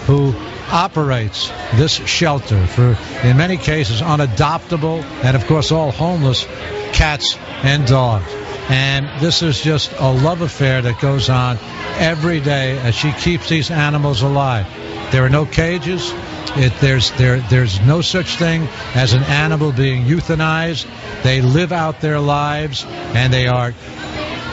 who 0.07 0.35
operates 0.71 1.49
this 1.75 1.93
shelter 1.93 2.67
for, 2.67 2.97
in 3.23 3.37
many 3.37 3.57
cases, 3.57 4.01
unadoptable 4.01 5.03
and, 5.23 5.37
of 5.37 5.47
course, 5.47 5.73
all 5.73 5.91
homeless 5.91 6.45
cats 6.93 7.37
and 7.63 7.87
dogs. 7.87 8.33
And 8.69 9.21
this 9.21 9.43
is 9.43 9.61
just 9.61 9.93
a 9.99 10.11
love 10.11 10.41
affair 10.41 10.81
that 10.83 11.01
goes 11.01 11.29
on 11.29 11.59
every 11.99 12.41
day 12.41 12.79
as 12.79 12.95
she 12.95 13.13
keeps 13.13 13.49
these 13.49 13.71
animals 13.71 14.23
alive. 14.23 14.67
There 15.13 15.25
are 15.25 15.31
no 15.31 15.45
cages. 15.45 16.13
It, 16.57 16.73
there's 16.81 17.11
there 17.13 17.41
there's 17.41 17.81
no 17.81 18.01
such 18.01 18.37
thing 18.37 18.69
as 18.95 19.13
an 19.13 19.23
animal 19.25 19.73
being 19.73 20.05
euthanized. 20.05 20.87
They 21.23 21.41
live 21.43 21.73
out 21.73 22.01
their 22.01 22.21
lives 22.21 22.85
and 22.87 23.33
they 23.33 23.49
are 23.49 23.75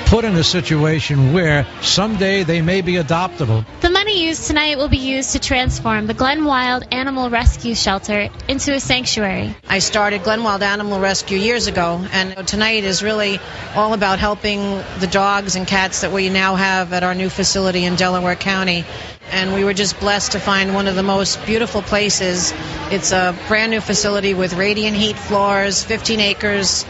put 0.07 0.25
in 0.25 0.35
a 0.35 0.43
situation 0.43 1.31
where 1.31 1.65
someday 1.81 2.43
they 2.43 2.61
may 2.61 2.81
be 2.81 2.93
adoptable. 2.93 3.65
The 3.79 3.89
money 4.11 4.27
used 4.27 4.47
tonight 4.47 4.77
will 4.77 4.89
be 4.89 4.97
used 4.97 5.31
to 5.31 5.39
transform 5.39 6.05
the 6.05 6.13
Glen 6.13 6.43
Wild 6.43 6.83
Animal 6.91 7.29
Rescue 7.29 7.73
Shelter 7.73 8.27
into 8.49 8.73
a 8.73 8.79
sanctuary. 8.79 9.55
I 9.69 9.79
started 9.79 10.23
Glenwild 10.23 10.61
Animal 10.61 10.99
Rescue 10.99 11.37
years 11.37 11.67
ago, 11.67 12.05
and 12.11 12.45
tonight 12.45 12.83
is 12.83 13.01
really 13.01 13.39
all 13.73 13.93
about 13.93 14.19
helping 14.19 14.59
the 14.99 15.07
dogs 15.09 15.55
and 15.55 15.65
cats 15.65 16.01
that 16.01 16.11
we 16.11 16.27
now 16.27 16.55
have 16.55 16.91
at 16.91 17.03
our 17.03 17.15
new 17.15 17.29
facility 17.29 17.85
in 17.85 17.95
Delaware 17.95 18.35
County. 18.35 18.83
And 19.31 19.53
we 19.53 19.63
were 19.63 19.73
just 19.73 19.97
blessed 20.01 20.33
to 20.33 20.39
find 20.39 20.73
one 20.73 20.89
of 20.89 20.95
the 20.95 21.03
most 21.03 21.45
beautiful 21.45 21.81
places. 21.81 22.53
It's 22.91 23.13
a 23.13 23.33
brand 23.47 23.71
new 23.71 23.79
facility 23.79 24.33
with 24.33 24.55
radiant 24.55 24.97
heat 24.97 25.17
floors, 25.17 25.85
15 25.85 26.19
acres, 26.19 26.83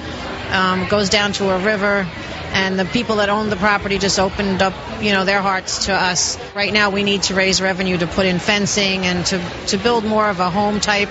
um, 0.51 0.87
goes 0.87 1.09
down 1.09 1.33
to 1.33 1.49
a 1.49 1.59
river, 1.59 2.07
and 2.53 2.77
the 2.77 2.85
people 2.85 3.17
that 3.17 3.29
own 3.29 3.49
the 3.49 3.55
property 3.55 3.97
just 3.97 4.19
opened 4.19 4.61
up, 4.61 4.73
you 5.01 5.11
know, 5.11 5.25
their 5.25 5.41
hearts 5.41 5.85
to 5.85 5.93
us. 5.93 6.37
Right 6.53 6.73
now, 6.73 6.89
we 6.89 7.03
need 7.03 7.23
to 7.23 7.35
raise 7.35 7.61
revenue 7.61 7.97
to 7.97 8.07
put 8.07 8.25
in 8.25 8.39
fencing 8.39 9.05
and 9.05 9.25
to 9.27 9.39
to 9.67 9.77
build 9.77 10.03
more 10.03 10.29
of 10.29 10.39
a 10.39 10.49
home 10.49 10.79
type 10.79 11.09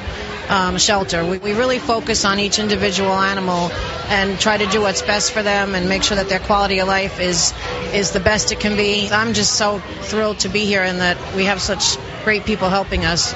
um, 0.51 0.79
shelter. 0.79 1.25
We, 1.25 1.39
we 1.39 1.53
really 1.53 1.79
focus 1.79 2.25
on 2.25 2.39
each 2.41 2.59
individual 2.59 3.13
animal 3.13 3.71
and 4.09 4.39
try 4.39 4.57
to 4.57 4.67
do 4.67 4.81
what's 4.81 5.03
best 5.03 5.33
for 5.33 5.43
them 5.43 5.75
and 5.75 5.89
make 5.89 6.03
sure 6.03 6.17
that 6.17 6.29
their 6.29 6.41
quality 6.41 6.81
of 6.81 6.89
life 6.89 7.21
is 7.21 7.55
is 7.95 8.11
the 8.11 8.21
best 8.21 8.53
it 8.53 8.61
can 8.61 8.77
be. 8.77 9.09
I'm 9.11 9.33
just 9.33 9.53
so 9.53 9.79
thrilled 10.03 10.41
to 10.41 10.49
be 10.49 10.65
here 10.65 10.83
and 10.83 11.01
that 11.01 11.37
we 11.37 11.45
have 11.45 11.61
such 11.61 11.97
great 12.25 12.45
people 12.45 12.69
helping 12.69 13.05
us. 13.05 13.35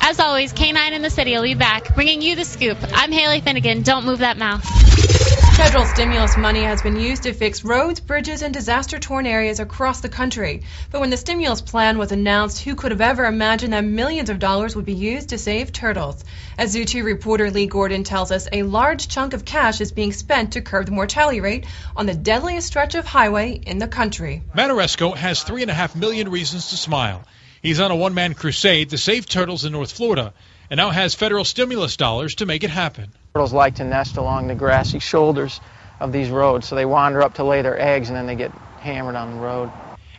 As 0.00 0.20
always, 0.20 0.52
K9 0.52 0.92
in 0.92 1.02
the 1.02 1.10
City 1.10 1.32
will 1.32 1.42
be 1.42 1.54
back, 1.54 1.94
bringing 1.94 2.22
you 2.22 2.36
the 2.36 2.44
scoop. 2.44 2.78
I'm 2.92 3.12
Haley 3.12 3.40
Finnegan. 3.40 3.82
Don't 3.82 4.04
move 4.04 4.20
that 4.20 4.38
mouse. 4.38 5.25
Federal 5.56 5.86
stimulus 5.86 6.36
money 6.36 6.64
has 6.64 6.82
been 6.82 7.00
used 7.00 7.22
to 7.22 7.32
fix 7.32 7.64
roads, 7.64 7.98
bridges, 7.98 8.42
and 8.42 8.52
disaster 8.52 8.98
torn 8.98 9.26
areas 9.26 9.58
across 9.58 10.00
the 10.00 10.08
country. 10.10 10.62
But 10.92 11.00
when 11.00 11.08
the 11.08 11.16
stimulus 11.16 11.62
plan 11.62 11.96
was 11.96 12.12
announced, 12.12 12.62
who 12.62 12.74
could 12.74 12.90
have 12.90 13.00
ever 13.00 13.24
imagined 13.24 13.72
that 13.72 13.82
millions 13.82 14.28
of 14.28 14.38
dollars 14.38 14.76
would 14.76 14.84
be 14.84 14.92
used 14.92 15.30
to 15.30 15.38
save 15.38 15.72
turtles? 15.72 16.22
As 16.58 16.74
2 16.74 17.02
reporter 17.02 17.50
Lee 17.50 17.66
Gordon 17.66 18.04
tells 18.04 18.30
us, 18.30 18.46
a 18.52 18.64
large 18.64 19.08
chunk 19.08 19.32
of 19.32 19.46
cash 19.46 19.80
is 19.80 19.92
being 19.92 20.12
spent 20.12 20.52
to 20.52 20.60
curb 20.60 20.84
the 20.84 20.92
mortality 20.92 21.40
rate 21.40 21.64
on 21.96 22.04
the 22.04 22.14
deadliest 22.14 22.66
stretch 22.66 22.94
of 22.94 23.06
highway 23.06 23.52
in 23.52 23.78
the 23.78 23.88
country. 23.88 24.42
Matt 24.54 24.70
has 25.16 25.42
three 25.42 25.62
and 25.62 25.70
a 25.70 25.74
half 25.74 25.96
million 25.96 26.28
reasons 26.28 26.68
to 26.68 26.76
smile. 26.76 27.24
He's 27.62 27.80
on 27.80 27.90
a 27.90 27.96
one 27.96 28.12
man 28.12 28.34
crusade 28.34 28.90
to 28.90 28.98
save 28.98 29.26
turtles 29.26 29.64
in 29.64 29.72
North 29.72 29.92
Florida 29.92 30.34
and 30.68 30.76
now 30.76 30.90
has 30.90 31.14
federal 31.14 31.44
stimulus 31.44 31.96
dollars 31.96 32.34
to 32.36 32.46
make 32.46 32.62
it 32.62 32.70
happen. 32.70 33.10
Turtles 33.36 33.52
like 33.52 33.74
to 33.74 33.84
nest 33.84 34.16
along 34.16 34.48
the 34.48 34.54
grassy 34.54 34.98
shoulders 34.98 35.60
of 36.00 36.10
these 36.10 36.30
roads, 36.30 36.66
so 36.66 36.74
they 36.74 36.86
wander 36.86 37.22
up 37.22 37.34
to 37.34 37.44
lay 37.44 37.60
their 37.60 37.78
eggs 37.78 38.08
and 38.08 38.16
then 38.16 38.26
they 38.26 38.34
get 38.34 38.50
hammered 38.78 39.14
on 39.14 39.30
the 39.30 39.38
road. 39.38 39.70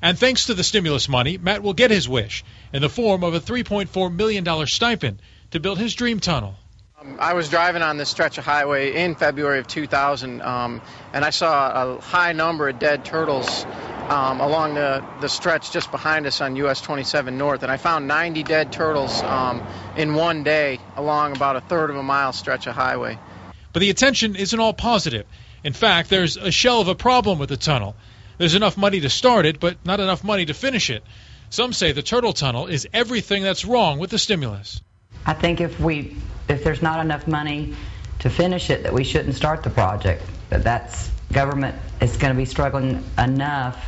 And 0.03 0.19
thanks 0.19 0.45
to 0.45 0.53
the 0.53 0.63
stimulus 0.63 1.09
money, 1.09 1.39
Matt 1.39 1.63
will 1.63 1.73
get 1.73 1.89
his 1.89 2.07
wish 2.07 2.43
in 2.71 2.83
the 2.83 2.89
form 2.89 3.23
of 3.23 3.33
a 3.33 3.39
$3.4 3.39 4.13
million 4.13 4.45
stipend 4.67 5.19
to 5.49 5.59
build 5.59 5.79
his 5.79 5.95
dream 5.95 6.19
tunnel. 6.19 6.53
I 7.19 7.33
was 7.33 7.49
driving 7.49 7.81
on 7.81 7.97
this 7.97 8.09
stretch 8.09 8.37
of 8.37 8.45
highway 8.45 8.93
in 8.93 9.15
February 9.15 9.59
of 9.59 9.67
2000, 9.67 10.41
um, 10.41 10.81
and 11.13 11.23
I 11.23 11.29
saw 11.29 11.95
a 11.97 12.01
high 12.01 12.33
number 12.33 12.69
of 12.69 12.79
dead 12.79 13.05
turtles 13.05 13.65
um, 14.09 14.39
along 14.39 14.75
the, 14.75 15.03
the 15.21 15.29
stretch 15.29 15.71
just 15.71 15.91
behind 15.91 16.25
us 16.25 16.41
on 16.41 16.55
US 16.57 16.81
27 16.81 17.37
North, 17.37 17.63
and 17.63 17.71
I 17.71 17.77
found 17.77 18.07
90 18.07 18.43
dead 18.43 18.71
turtles 18.71 19.21
um, 19.23 19.65
in 19.95 20.15
one 20.15 20.43
day 20.43 20.79
along 20.95 21.35
about 21.35 21.55
a 21.55 21.61
third 21.61 21.89
of 21.89 21.95
a 21.95 22.03
mile 22.03 22.33
stretch 22.33 22.67
of 22.67 22.75
highway. 22.75 23.17
But 23.73 23.79
the 23.79 23.89
attention 23.89 24.35
isn't 24.35 24.59
all 24.59 24.73
positive. 24.73 25.25
In 25.63 25.73
fact, 25.73 26.09
there's 26.09 26.37
a 26.37 26.51
shell 26.51 26.81
of 26.81 26.87
a 26.87 26.95
problem 26.95 27.39
with 27.39 27.49
the 27.49 27.57
tunnel. 27.57 27.95
There's 28.37 28.55
enough 28.55 28.77
money 28.77 29.01
to 29.01 29.09
start 29.09 29.45
it, 29.45 29.59
but 29.59 29.77
not 29.85 29.99
enough 29.99 30.23
money 30.23 30.45
to 30.45 30.53
finish 30.53 30.89
it. 30.89 31.03
Some 31.49 31.73
say 31.73 31.91
the 31.91 32.03
turtle 32.03 32.33
tunnel 32.33 32.67
is 32.67 32.87
everything 32.93 33.43
that's 33.43 33.65
wrong 33.65 33.99
with 33.99 34.09
the 34.09 34.19
stimulus. 34.19 34.81
I 35.25 35.33
think 35.33 35.59
if 35.61 35.79
we 35.79 36.15
if 36.47 36.63
there's 36.63 36.81
not 36.81 36.99
enough 36.99 37.27
money 37.27 37.75
to 38.19 38.29
finish 38.29 38.69
it 38.69 38.83
that 38.83 38.93
we 38.93 39.03
shouldn't 39.03 39.35
start 39.35 39.63
the 39.63 39.69
project. 39.69 40.23
But 40.49 40.63
that's 40.63 41.09
government 41.31 41.75
is 42.01 42.17
going 42.17 42.33
to 42.33 42.37
be 42.37 42.45
struggling 42.45 43.03
enough 43.17 43.83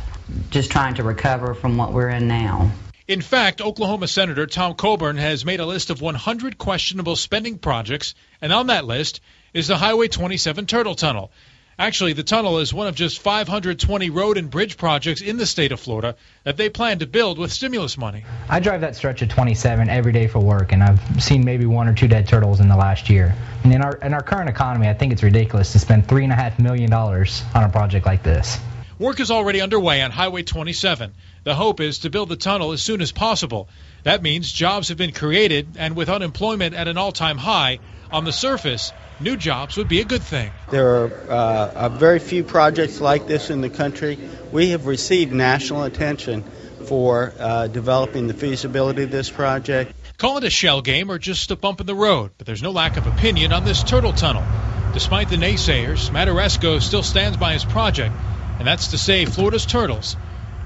just 0.50 0.70
trying 0.70 0.94
to 0.94 1.02
recover 1.02 1.54
from 1.54 1.76
what 1.76 1.92
we're 1.92 2.10
in 2.10 2.28
now. 2.28 2.70
In 3.08 3.20
fact, 3.20 3.60
Oklahoma 3.60 4.06
Senator 4.06 4.46
Tom 4.46 4.74
Coburn 4.74 5.16
has 5.16 5.44
made 5.44 5.58
a 5.58 5.66
list 5.66 5.90
of 5.90 6.00
100 6.00 6.58
questionable 6.58 7.16
spending 7.16 7.58
projects, 7.58 8.14
and 8.40 8.52
on 8.52 8.68
that 8.68 8.84
list 8.84 9.20
is 9.52 9.66
the 9.66 9.76
Highway 9.76 10.06
27 10.06 10.66
Turtle 10.66 10.94
Tunnel. 10.94 11.32
Actually, 11.80 12.12
the 12.12 12.22
tunnel 12.22 12.58
is 12.58 12.74
one 12.74 12.88
of 12.88 12.94
just 12.94 13.20
520 13.20 14.10
road 14.10 14.36
and 14.36 14.50
bridge 14.50 14.76
projects 14.76 15.22
in 15.22 15.38
the 15.38 15.46
state 15.46 15.72
of 15.72 15.80
Florida 15.80 16.14
that 16.44 16.58
they 16.58 16.68
plan 16.68 16.98
to 16.98 17.06
build 17.06 17.38
with 17.38 17.50
stimulus 17.50 17.96
money. 17.96 18.22
I 18.50 18.60
drive 18.60 18.82
that 18.82 18.96
stretch 18.96 19.22
of 19.22 19.30
27 19.30 19.88
every 19.88 20.12
day 20.12 20.26
for 20.26 20.40
work, 20.40 20.72
and 20.72 20.82
I've 20.82 21.24
seen 21.24 21.42
maybe 21.42 21.64
one 21.64 21.88
or 21.88 21.94
two 21.94 22.06
dead 22.06 22.28
turtles 22.28 22.60
in 22.60 22.68
the 22.68 22.76
last 22.76 23.08
year. 23.08 23.34
And 23.64 23.72
in 23.72 23.80
our 23.80 23.96
in 24.02 24.12
our 24.12 24.22
current 24.22 24.50
economy, 24.50 24.88
I 24.88 24.92
think 24.92 25.14
it's 25.14 25.22
ridiculous 25.22 25.72
to 25.72 25.78
spend 25.78 26.06
three 26.06 26.22
and 26.22 26.34
a 26.34 26.36
half 26.36 26.58
million 26.58 26.90
dollars 26.90 27.42
on 27.54 27.64
a 27.64 27.70
project 27.70 28.04
like 28.04 28.22
this. 28.22 28.58
Work 28.98 29.18
is 29.18 29.30
already 29.30 29.62
underway 29.62 30.02
on 30.02 30.10
Highway 30.10 30.42
27. 30.42 31.14
The 31.44 31.54
hope 31.54 31.80
is 31.80 32.00
to 32.00 32.10
build 32.10 32.28
the 32.28 32.36
tunnel 32.36 32.72
as 32.72 32.82
soon 32.82 33.00
as 33.00 33.10
possible. 33.10 33.70
That 34.02 34.22
means 34.22 34.52
jobs 34.52 34.88
have 34.88 34.98
been 34.98 35.12
created, 35.12 35.76
and 35.78 35.96
with 35.96 36.10
unemployment 36.10 36.74
at 36.74 36.88
an 36.88 36.98
all 36.98 37.10
time 37.10 37.38
high, 37.38 37.78
on 38.12 38.24
the 38.24 38.32
surface, 38.32 38.92
new 39.20 39.36
jobs 39.36 39.76
would 39.76 39.88
be 39.88 40.00
a 40.00 40.04
good 40.04 40.22
thing. 40.22 40.50
There 40.70 41.04
are 41.04 41.10
uh, 41.28 41.88
very 41.90 42.18
few 42.18 42.44
projects 42.44 43.00
like 43.00 43.26
this 43.26 43.50
in 43.50 43.60
the 43.60 43.70
country. 43.70 44.18
We 44.52 44.70
have 44.70 44.86
received 44.86 45.32
national 45.32 45.84
attention 45.84 46.44
for 46.86 47.32
uh, 47.38 47.66
developing 47.68 48.26
the 48.26 48.34
feasibility 48.34 49.04
of 49.04 49.10
this 49.10 49.30
project. 49.30 49.94
Call 50.18 50.38
it 50.38 50.44
a 50.44 50.50
shell 50.50 50.82
game 50.82 51.10
or 51.10 51.18
just 51.18 51.50
a 51.50 51.56
bump 51.56 51.80
in 51.80 51.86
the 51.86 51.94
road, 51.94 52.32
but 52.36 52.46
there's 52.46 52.62
no 52.62 52.70
lack 52.70 52.96
of 52.96 53.06
opinion 53.06 53.52
on 53.52 53.64
this 53.64 53.82
turtle 53.82 54.12
tunnel. 54.12 54.44
Despite 54.92 55.28
the 55.28 55.36
naysayers, 55.36 56.12
Matt 56.12 56.28
Aresco 56.28 56.80
still 56.80 57.02
stands 57.02 57.36
by 57.36 57.52
his 57.52 57.64
project 57.64 58.14
and 58.58 58.66
that's 58.66 58.88
to 58.88 58.98
save 58.98 59.32
Florida's 59.34 59.64
turtles 59.64 60.14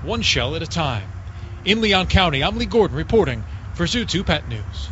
one 0.03 0.23
shell 0.23 0.57
at 0.57 0.63
a 0.63 0.67
time. 0.67 1.09
In 1.65 1.81
Leon 1.81 2.09
County, 2.09 2.43
I'm 2.43 2.59
Lee 2.59 2.67
Gordon 2.67 2.97
reporting 2.97 3.43
for 3.75 3.85
Zootoo 3.85 4.25
Pet 4.27 4.49
News. 4.49 4.89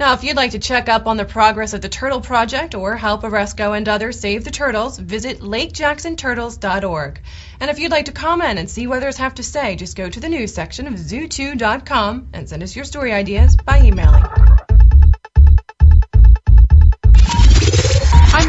Now, 0.00 0.14
if 0.14 0.24
you'd 0.24 0.34
like 0.34 0.52
to 0.52 0.58
check 0.58 0.88
up 0.88 1.06
on 1.06 1.18
the 1.18 1.26
progress 1.26 1.74
of 1.74 1.82
the 1.82 1.88
Turtle 1.90 2.22
Project 2.22 2.74
or 2.74 2.96
help 2.96 3.20
Aresco 3.20 3.76
and 3.76 3.86
others 3.86 4.18
save 4.18 4.44
the 4.44 4.50
turtles, 4.50 4.98
visit 4.98 5.40
lakejacksonturtles.org. 5.40 7.20
And 7.60 7.70
if 7.70 7.78
you'd 7.78 7.90
like 7.90 8.06
to 8.06 8.12
comment 8.12 8.58
and 8.58 8.70
see 8.70 8.86
what 8.86 8.96
others 8.96 9.18
have 9.18 9.34
to 9.34 9.42
say, 9.42 9.76
just 9.76 9.98
go 9.98 10.08
to 10.08 10.18
the 10.18 10.30
news 10.30 10.54
section 10.54 10.86
of 10.86 10.94
zootoo.com 10.94 12.30
and 12.32 12.48
send 12.48 12.62
us 12.62 12.74
your 12.74 12.86
story 12.86 13.12
ideas 13.12 13.56
by 13.56 13.82
emailing. 13.82 14.24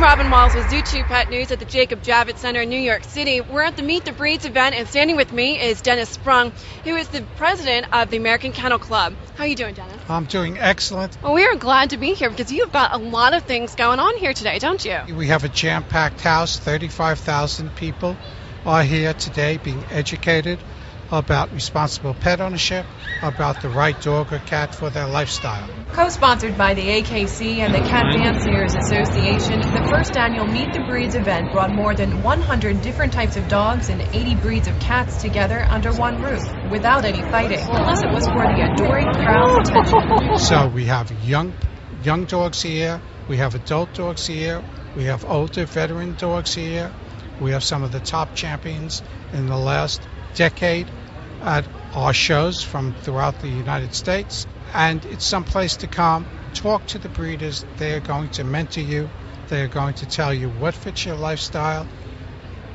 I'm 0.01 0.17
Robin 0.17 0.31
Walls 0.31 0.55
with 0.55 0.65
Zootoo 0.65 1.03
Pet 1.03 1.29
News 1.29 1.51
at 1.51 1.59
the 1.59 1.65
Jacob 1.65 2.01
Javits 2.01 2.39
Center 2.39 2.61
in 2.61 2.69
New 2.69 2.79
York 2.79 3.03
City. 3.03 3.39
We're 3.39 3.61
at 3.61 3.77
the 3.77 3.83
Meet 3.83 4.03
the 4.03 4.11
Breeds 4.11 4.45
event, 4.45 4.73
and 4.73 4.87
standing 4.87 5.15
with 5.15 5.31
me 5.31 5.61
is 5.61 5.83
Dennis 5.83 6.09
Sprung, 6.09 6.53
who 6.83 6.95
is 6.95 7.07
the 7.09 7.21
president 7.35 7.85
of 7.93 8.09
the 8.09 8.17
American 8.17 8.51
Kennel 8.51 8.79
Club. 8.79 9.13
How 9.35 9.43
are 9.43 9.47
you 9.47 9.55
doing, 9.55 9.75
Dennis? 9.75 9.95
I'm 10.09 10.25
doing 10.25 10.57
excellent. 10.57 11.21
Well, 11.21 11.33
we 11.33 11.45
are 11.45 11.55
glad 11.55 11.91
to 11.91 11.97
be 11.97 12.15
here 12.15 12.31
because 12.31 12.51
you've 12.51 12.71
got 12.71 12.95
a 12.95 12.97
lot 12.97 13.35
of 13.35 13.43
things 13.43 13.75
going 13.75 13.99
on 13.99 14.17
here 14.17 14.33
today, 14.33 14.57
don't 14.57 14.83
you? 14.83 14.97
We 15.15 15.27
have 15.27 15.43
a 15.43 15.49
jam-packed 15.49 16.21
house. 16.21 16.57
35,000 16.57 17.75
people 17.75 18.17
are 18.65 18.81
here 18.81 19.13
today 19.13 19.57
being 19.57 19.83
educated 19.91 20.57
about 21.11 21.51
responsible 21.51 22.13
pet 22.13 22.39
ownership, 22.39 22.85
about 23.21 23.61
the 23.61 23.69
right 23.69 23.99
dog 24.01 24.31
or 24.31 24.39
cat 24.39 24.73
for 24.73 24.89
their 24.89 25.07
lifestyle. 25.07 25.69
Co-sponsored 25.91 26.57
by 26.57 26.73
the 26.73 26.81
AKC 26.81 27.57
and 27.57 27.73
the 27.73 27.79
Cat 27.79 28.05
mm-hmm. 28.05 28.23
Fanciers 28.23 28.75
Association, 28.75 29.59
the 29.59 29.87
first 29.89 30.15
annual 30.15 30.47
Meet 30.47 30.73
the 30.73 30.81
Breeds 30.81 31.15
event 31.15 31.51
brought 31.51 31.73
more 31.73 31.93
than 31.93 32.23
100 32.23 32.81
different 32.81 33.11
types 33.11 33.35
of 33.35 33.47
dogs 33.47 33.89
and 33.89 34.01
80 34.01 34.35
breeds 34.35 34.67
of 34.67 34.79
cats 34.79 35.21
together 35.21 35.59
under 35.69 35.91
one 35.93 36.21
roof 36.21 36.43
without 36.69 37.03
any 37.03 37.21
fighting, 37.29 37.59
unless 37.59 38.01
it 38.01 38.09
was 38.09 38.25
for 38.27 38.43
the 38.43 38.71
adoring 38.71 39.11
crowd's 39.13 39.69
attention. 39.69 40.37
So 40.39 40.67
we 40.69 40.85
have 40.85 41.11
young 41.25 41.53
young 42.03 42.25
dogs 42.25 42.61
here, 42.61 43.01
we 43.27 43.37
have 43.37 43.53
adult 43.53 43.93
dogs 43.93 44.25
here, 44.25 44.63
we 44.95 45.03
have 45.03 45.23
older 45.25 45.65
veteran 45.65 46.15
dogs 46.15 46.55
here, 46.55 46.91
we 47.39 47.51
have 47.51 47.63
some 47.63 47.83
of 47.83 47.91
the 47.91 47.99
top 47.99 48.33
champions 48.35 49.03
in 49.33 49.47
the 49.47 49.57
last 49.57 50.01
decade 50.35 50.87
at 51.41 51.67
our 51.93 52.13
shows 52.13 52.61
from 52.63 52.93
throughout 52.93 53.41
the 53.41 53.49
United 53.49 53.93
States. 53.93 54.47
And 54.73 55.03
it's 55.05 55.25
some 55.25 55.43
place 55.43 55.75
to 55.77 55.87
come, 55.87 56.25
talk 56.53 56.85
to 56.87 56.99
the 56.99 57.09
breeders. 57.09 57.65
They 57.77 57.93
are 57.93 57.99
going 57.99 58.29
to 58.29 58.43
mentor 58.43 58.81
you, 58.81 59.09
they 59.49 59.61
are 59.61 59.67
going 59.67 59.95
to 59.95 60.05
tell 60.05 60.33
you 60.33 60.49
what 60.49 60.73
fits 60.73 61.05
your 61.05 61.15
lifestyle 61.15 61.85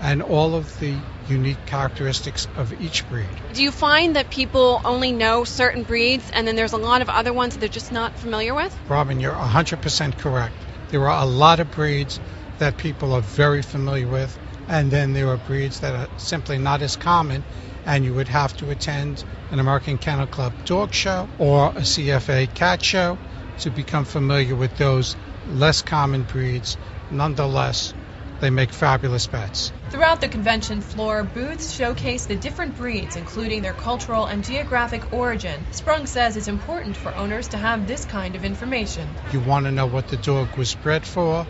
and 0.00 0.22
all 0.22 0.54
of 0.54 0.78
the 0.78 0.94
unique 1.28 1.64
characteristics 1.66 2.46
of 2.56 2.78
each 2.82 3.08
breed. 3.08 3.26
Do 3.54 3.62
you 3.62 3.72
find 3.72 4.14
that 4.16 4.30
people 4.30 4.82
only 4.84 5.10
know 5.12 5.44
certain 5.44 5.84
breeds 5.84 6.30
and 6.32 6.46
then 6.46 6.54
there's 6.54 6.74
a 6.74 6.78
lot 6.78 7.00
of 7.02 7.08
other 7.08 7.32
ones 7.32 7.54
that 7.54 7.60
they're 7.60 7.68
just 7.68 7.92
not 7.92 8.12
familiar 8.18 8.54
with? 8.54 8.78
Robin, 8.88 9.20
you're 9.20 9.32
100% 9.32 10.18
correct. 10.18 10.54
There 10.90 11.08
are 11.08 11.22
a 11.22 11.26
lot 11.26 11.60
of 11.60 11.70
breeds 11.70 12.20
that 12.58 12.76
people 12.76 13.12
are 13.12 13.22
very 13.22 13.62
familiar 13.62 14.06
with, 14.06 14.38
and 14.68 14.90
then 14.90 15.12
there 15.12 15.28
are 15.28 15.36
breeds 15.36 15.80
that 15.80 15.94
are 15.94 16.18
simply 16.18 16.58
not 16.58 16.82
as 16.82 16.96
common 16.96 17.42
and 17.86 18.04
you 18.04 18.12
would 18.12 18.28
have 18.28 18.56
to 18.58 18.70
attend 18.70 19.24
an 19.50 19.60
American 19.60 19.96
Kennel 19.96 20.26
Club 20.26 20.52
dog 20.64 20.92
show 20.92 21.28
or 21.38 21.68
a 21.68 21.82
CFA 21.82 22.52
cat 22.52 22.84
show 22.84 23.16
to 23.60 23.70
become 23.70 24.04
familiar 24.04 24.56
with 24.56 24.76
those 24.76 25.16
less 25.48 25.82
common 25.82 26.24
breeds. 26.24 26.76
Nonetheless, 27.10 27.94
they 28.40 28.50
make 28.50 28.70
fabulous 28.70 29.26
pets. 29.26 29.72
Throughout 29.90 30.20
the 30.20 30.28
convention 30.28 30.80
floor, 30.80 31.22
booths 31.22 31.72
showcase 31.72 32.26
the 32.26 32.36
different 32.36 32.76
breeds, 32.76 33.16
including 33.16 33.62
their 33.62 33.72
cultural 33.72 34.26
and 34.26 34.44
geographic 34.44 35.12
origin. 35.12 35.64
Sprung 35.70 36.06
says 36.06 36.36
it's 36.36 36.48
important 36.48 36.96
for 36.96 37.14
owners 37.14 37.48
to 37.48 37.56
have 37.56 37.86
this 37.86 38.04
kind 38.04 38.34
of 38.34 38.44
information. 38.44 39.08
You 39.32 39.40
want 39.40 39.66
to 39.66 39.72
know 39.72 39.86
what 39.86 40.08
the 40.08 40.16
dog 40.16 40.56
was 40.58 40.74
bred 40.74 41.06
for, 41.06 41.46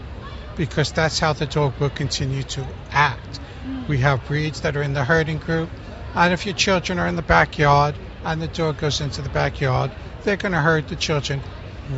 because 0.55 0.93
that's 0.93 1.19
how 1.19 1.33
the 1.33 1.47
dog 1.47 1.75
will 1.81 1.91
continue 1.91 2.43
to 2.43 2.67
act. 2.93 3.41
Mm. 3.67 3.89
We 3.89 3.99
have 3.99 4.25
breeds 4.27 4.61
that 4.61 4.77
are 4.77 4.83
in 4.83 4.93
the 4.93 5.05
herding 5.05 5.39
group, 5.39 5.71
and 6.17 6.33
if 6.33 6.47
your 6.47 6.55
children 6.55 6.99
are 6.99 7.07
in 7.07 7.15
the 7.15 7.23
backyard 7.23 7.95
and 8.25 8.41
the 8.41 8.49
dog 8.49 8.79
goes 8.79 9.01
into 9.01 9.21
the 9.21 9.29
backyard, 9.29 9.91
they're 10.25 10.39
going 10.39 10.53
to 10.53 10.61
herd 10.61 10.89
the 10.89 10.97
children 10.97 11.43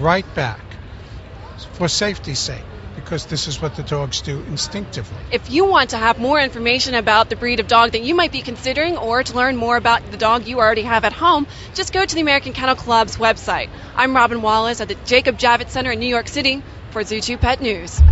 right 0.00 0.26
back 0.34 0.60
for 1.74 1.88
safety's 1.88 2.40
sake 2.40 2.64
because 2.96 3.26
this 3.26 3.46
is 3.46 3.62
what 3.62 3.76
the 3.76 3.82
dogs 3.84 4.20
do 4.20 4.40
instinctively. 4.48 5.16
If 5.30 5.48
you 5.50 5.64
want 5.66 5.90
to 5.90 5.96
have 5.96 6.18
more 6.18 6.40
information 6.40 6.96
about 6.96 7.30
the 7.30 7.36
breed 7.36 7.60
of 7.60 7.68
dog 7.68 7.92
that 7.92 8.02
you 8.02 8.16
might 8.16 8.32
be 8.32 8.42
considering 8.42 8.96
or 8.96 9.22
to 9.22 9.34
learn 9.34 9.56
more 9.56 9.76
about 9.76 10.10
the 10.10 10.16
dog 10.16 10.48
you 10.48 10.58
already 10.58 10.82
have 10.82 11.04
at 11.04 11.12
home, 11.12 11.46
just 11.74 11.92
go 11.92 12.04
to 12.04 12.14
the 12.14 12.20
American 12.20 12.52
Kennel 12.52 12.74
Club's 12.74 13.16
website. 13.16 13.70
I'm 13.94 14.16
Robin 14.16 14.42
Wallace 14.42 14.80
at 14.80 14.88
the 14.88 14.96
Jacob 15.06 15.38
Javits 15.38 15.70
Center 15.70 15.92
in 15.92 16.00
New 16.00 16.08
York 16.08 16.26
City 16.26 16.60
for 16.90 17.02
Zootoo 17.02 17.40
Pet 17.40 17.60
News. 17.60 18.02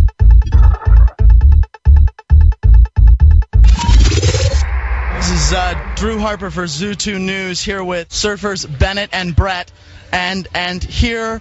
Is 5.47 5.53
uh, 5.53 5.93
Drew 5.95 6.19
Harper 6.19 6.51
for 6.51 6.63
Zootoo 6.65 7.21
News 7.21 7.63
here 7.63 7.81
with 7.81 8.09
surfers 8.09 8.67
Bennett 8.79 9.11
and 9.13 9.33
Brett, 9.33 9.71
and 10.11 10.45
and 10.53 10.83
here 10.83 11.39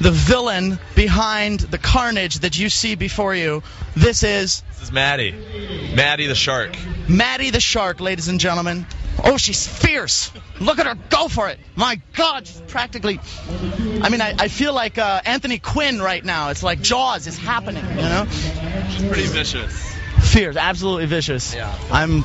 the 0.00 0.12
villain 0.12 0.78
behind 0.94 1.58
the 1.58 1.78
carnage 1.78 2.38
that 2.40 2.56
you 2.56 2.68
see 2.68 2.94
before 2.94 3.34
you. 3.34 3.64
This 3.96 4.22
is 4.22 4.60
This 4.60 4.82
is 4.82 4.92
Maddie. 4.92 5.32
Maddie 5.92 6.28
the 6.28 6.36
shark. 6.36 6.76
Maddie 7.08 7.50
the 7.50 7.58
shark, 7.58 7.98
ladies 7.98 8.28
and 8.28 8.38
gentlemen. 8.38 8.86
Oh, 9.24 9.38
she's 9.38 9.66
fierce. 9.66 10.30
Look 10.60 10.78
at 10.78 10.86
her 10.86 10.94
go 11.10 11.26
for 11.26 11.48
it. 11.48 11.58
My 11.74 12.00
God, 12.14 12.46
she's 12.46 12.60
practically. 12.60 13.18
I 14.02 14.08
mean, 14.08 14.20
I, 14.20 14.36
I 14.38 14.46
feel 14.46 14.72
like 14.72 14.98
uh, 14.98 15.22
Anthony 15.24 15.58
Quinn 15.58 16.00
right 16.00 16.24
now. 16.24 16.50
It's 16.50 16.62
like 16.62 16.80
Jaws 16.80 17.26
is 17.26 17.36
happening, 17.36 17.84
you 17.84 17.96
know? 18.02 18.24
She's 18.30 19.04
pretty 19.04 19.26
vicious. 19.26 19.96
Fierce, 20.20 20.56
absolutely 20.56 21.06
vicious. 21.06 21.56
Yeah. 21.56 21.76
I'm 21.90 22.22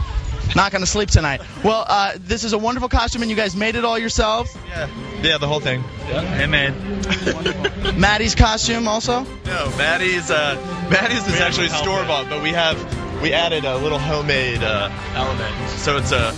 not 0.56 0.72
going 0.72 0.82
to 0.82 0.88
sleep 0.88 1.10
tonight. 1.10 1.42
Well, 1.64 1.86
uh, 1.88 2.14
this 2.20 2.44
is 2.44 2.54
a 2.54 2.58
wonderful 2.58 2.90
costume, 2.90 3.22
and 3.22 3.32
you 3.32 3.38
guys 3.38 3.56
made 3.56 3.76
it 3.76 3.86
all 3.86 3.98
yourselves. 3.98 4.56
Yeah. 4.68 4.90
Yeah, 5.22 5.38
the 5.38 5.48
whole 5.48 5.60
thing. 5.60 5.84
Yeah. 6.08 6.22
Hey, 6.22 6.48
man. 6.48 6.74
Maddie's 8.00 8.36
costume 8.36 8.88
also. 8.88 9.24
No, 9.46 9.74
Maddie's 9.78 10.30
uh, 10.30 10.56
Maddie's 10.90 11.28
is 11.28 11.40
actually 11.40 11.70
store 11.70 12.04
bought, 12.06 12.30
but 12.30 12.42
we 12.42 12.50
have 12.50 12.78
we 13.22 13.34
added 13.34 13.66
a 13.66 13.78
little 13.78 14.00
homemade 14.00 14.62
uh, 14.62 14.92
element. 15.16 15.70
So 15.70 15.98
it's 15.98 16.12
a 16.12 16.36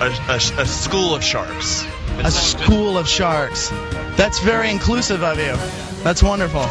a, 0.00 0.10
a, 0.28 0.62
a 0.62 0.66
school 0.66 1.14
of 1.14 1.22
sharks. 1.22 1.84
A 2.18 2.30
school 2.30 2.96
of 2.96 3.08
sharks. 3.08 3.70
That's 4.16 4.40
very 4.40 4.70
inclusive 4.70 5.22
of 5.22 5.38
you. 5.38 5.54
That's 6.02 6.22
wonderful. 6.22 6.66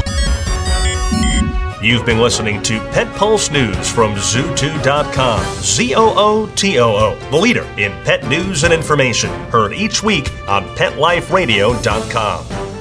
You've 1.85 2.03
been 2.03 2.17
listening 2.17 2.63
to 2.63 2.79
Pet 2.91 3.15
Pulse 3.15 3.51
News 3.51 3.91
from 3.91 4.15
Zootoo.com. 4.15 5.45
Z 5.61 5.93
O 5.93 6.13
O 6.17 6.47
T 6.55 6.79
O 6.79 6.95
O, 6.95 7.29
the 7.29 7.37
leader 7.37 7.61
in 7.77 7.91
pet 8.03 8.27
news 8.27 8.63
and 8.63 8.73
information. 8.73 9.29
Heard 9.51 9.71
each 9.71 10.01
week 10.01 10.31
on 10.47 10.63
PetLifeRadio.com. 10.75 12.74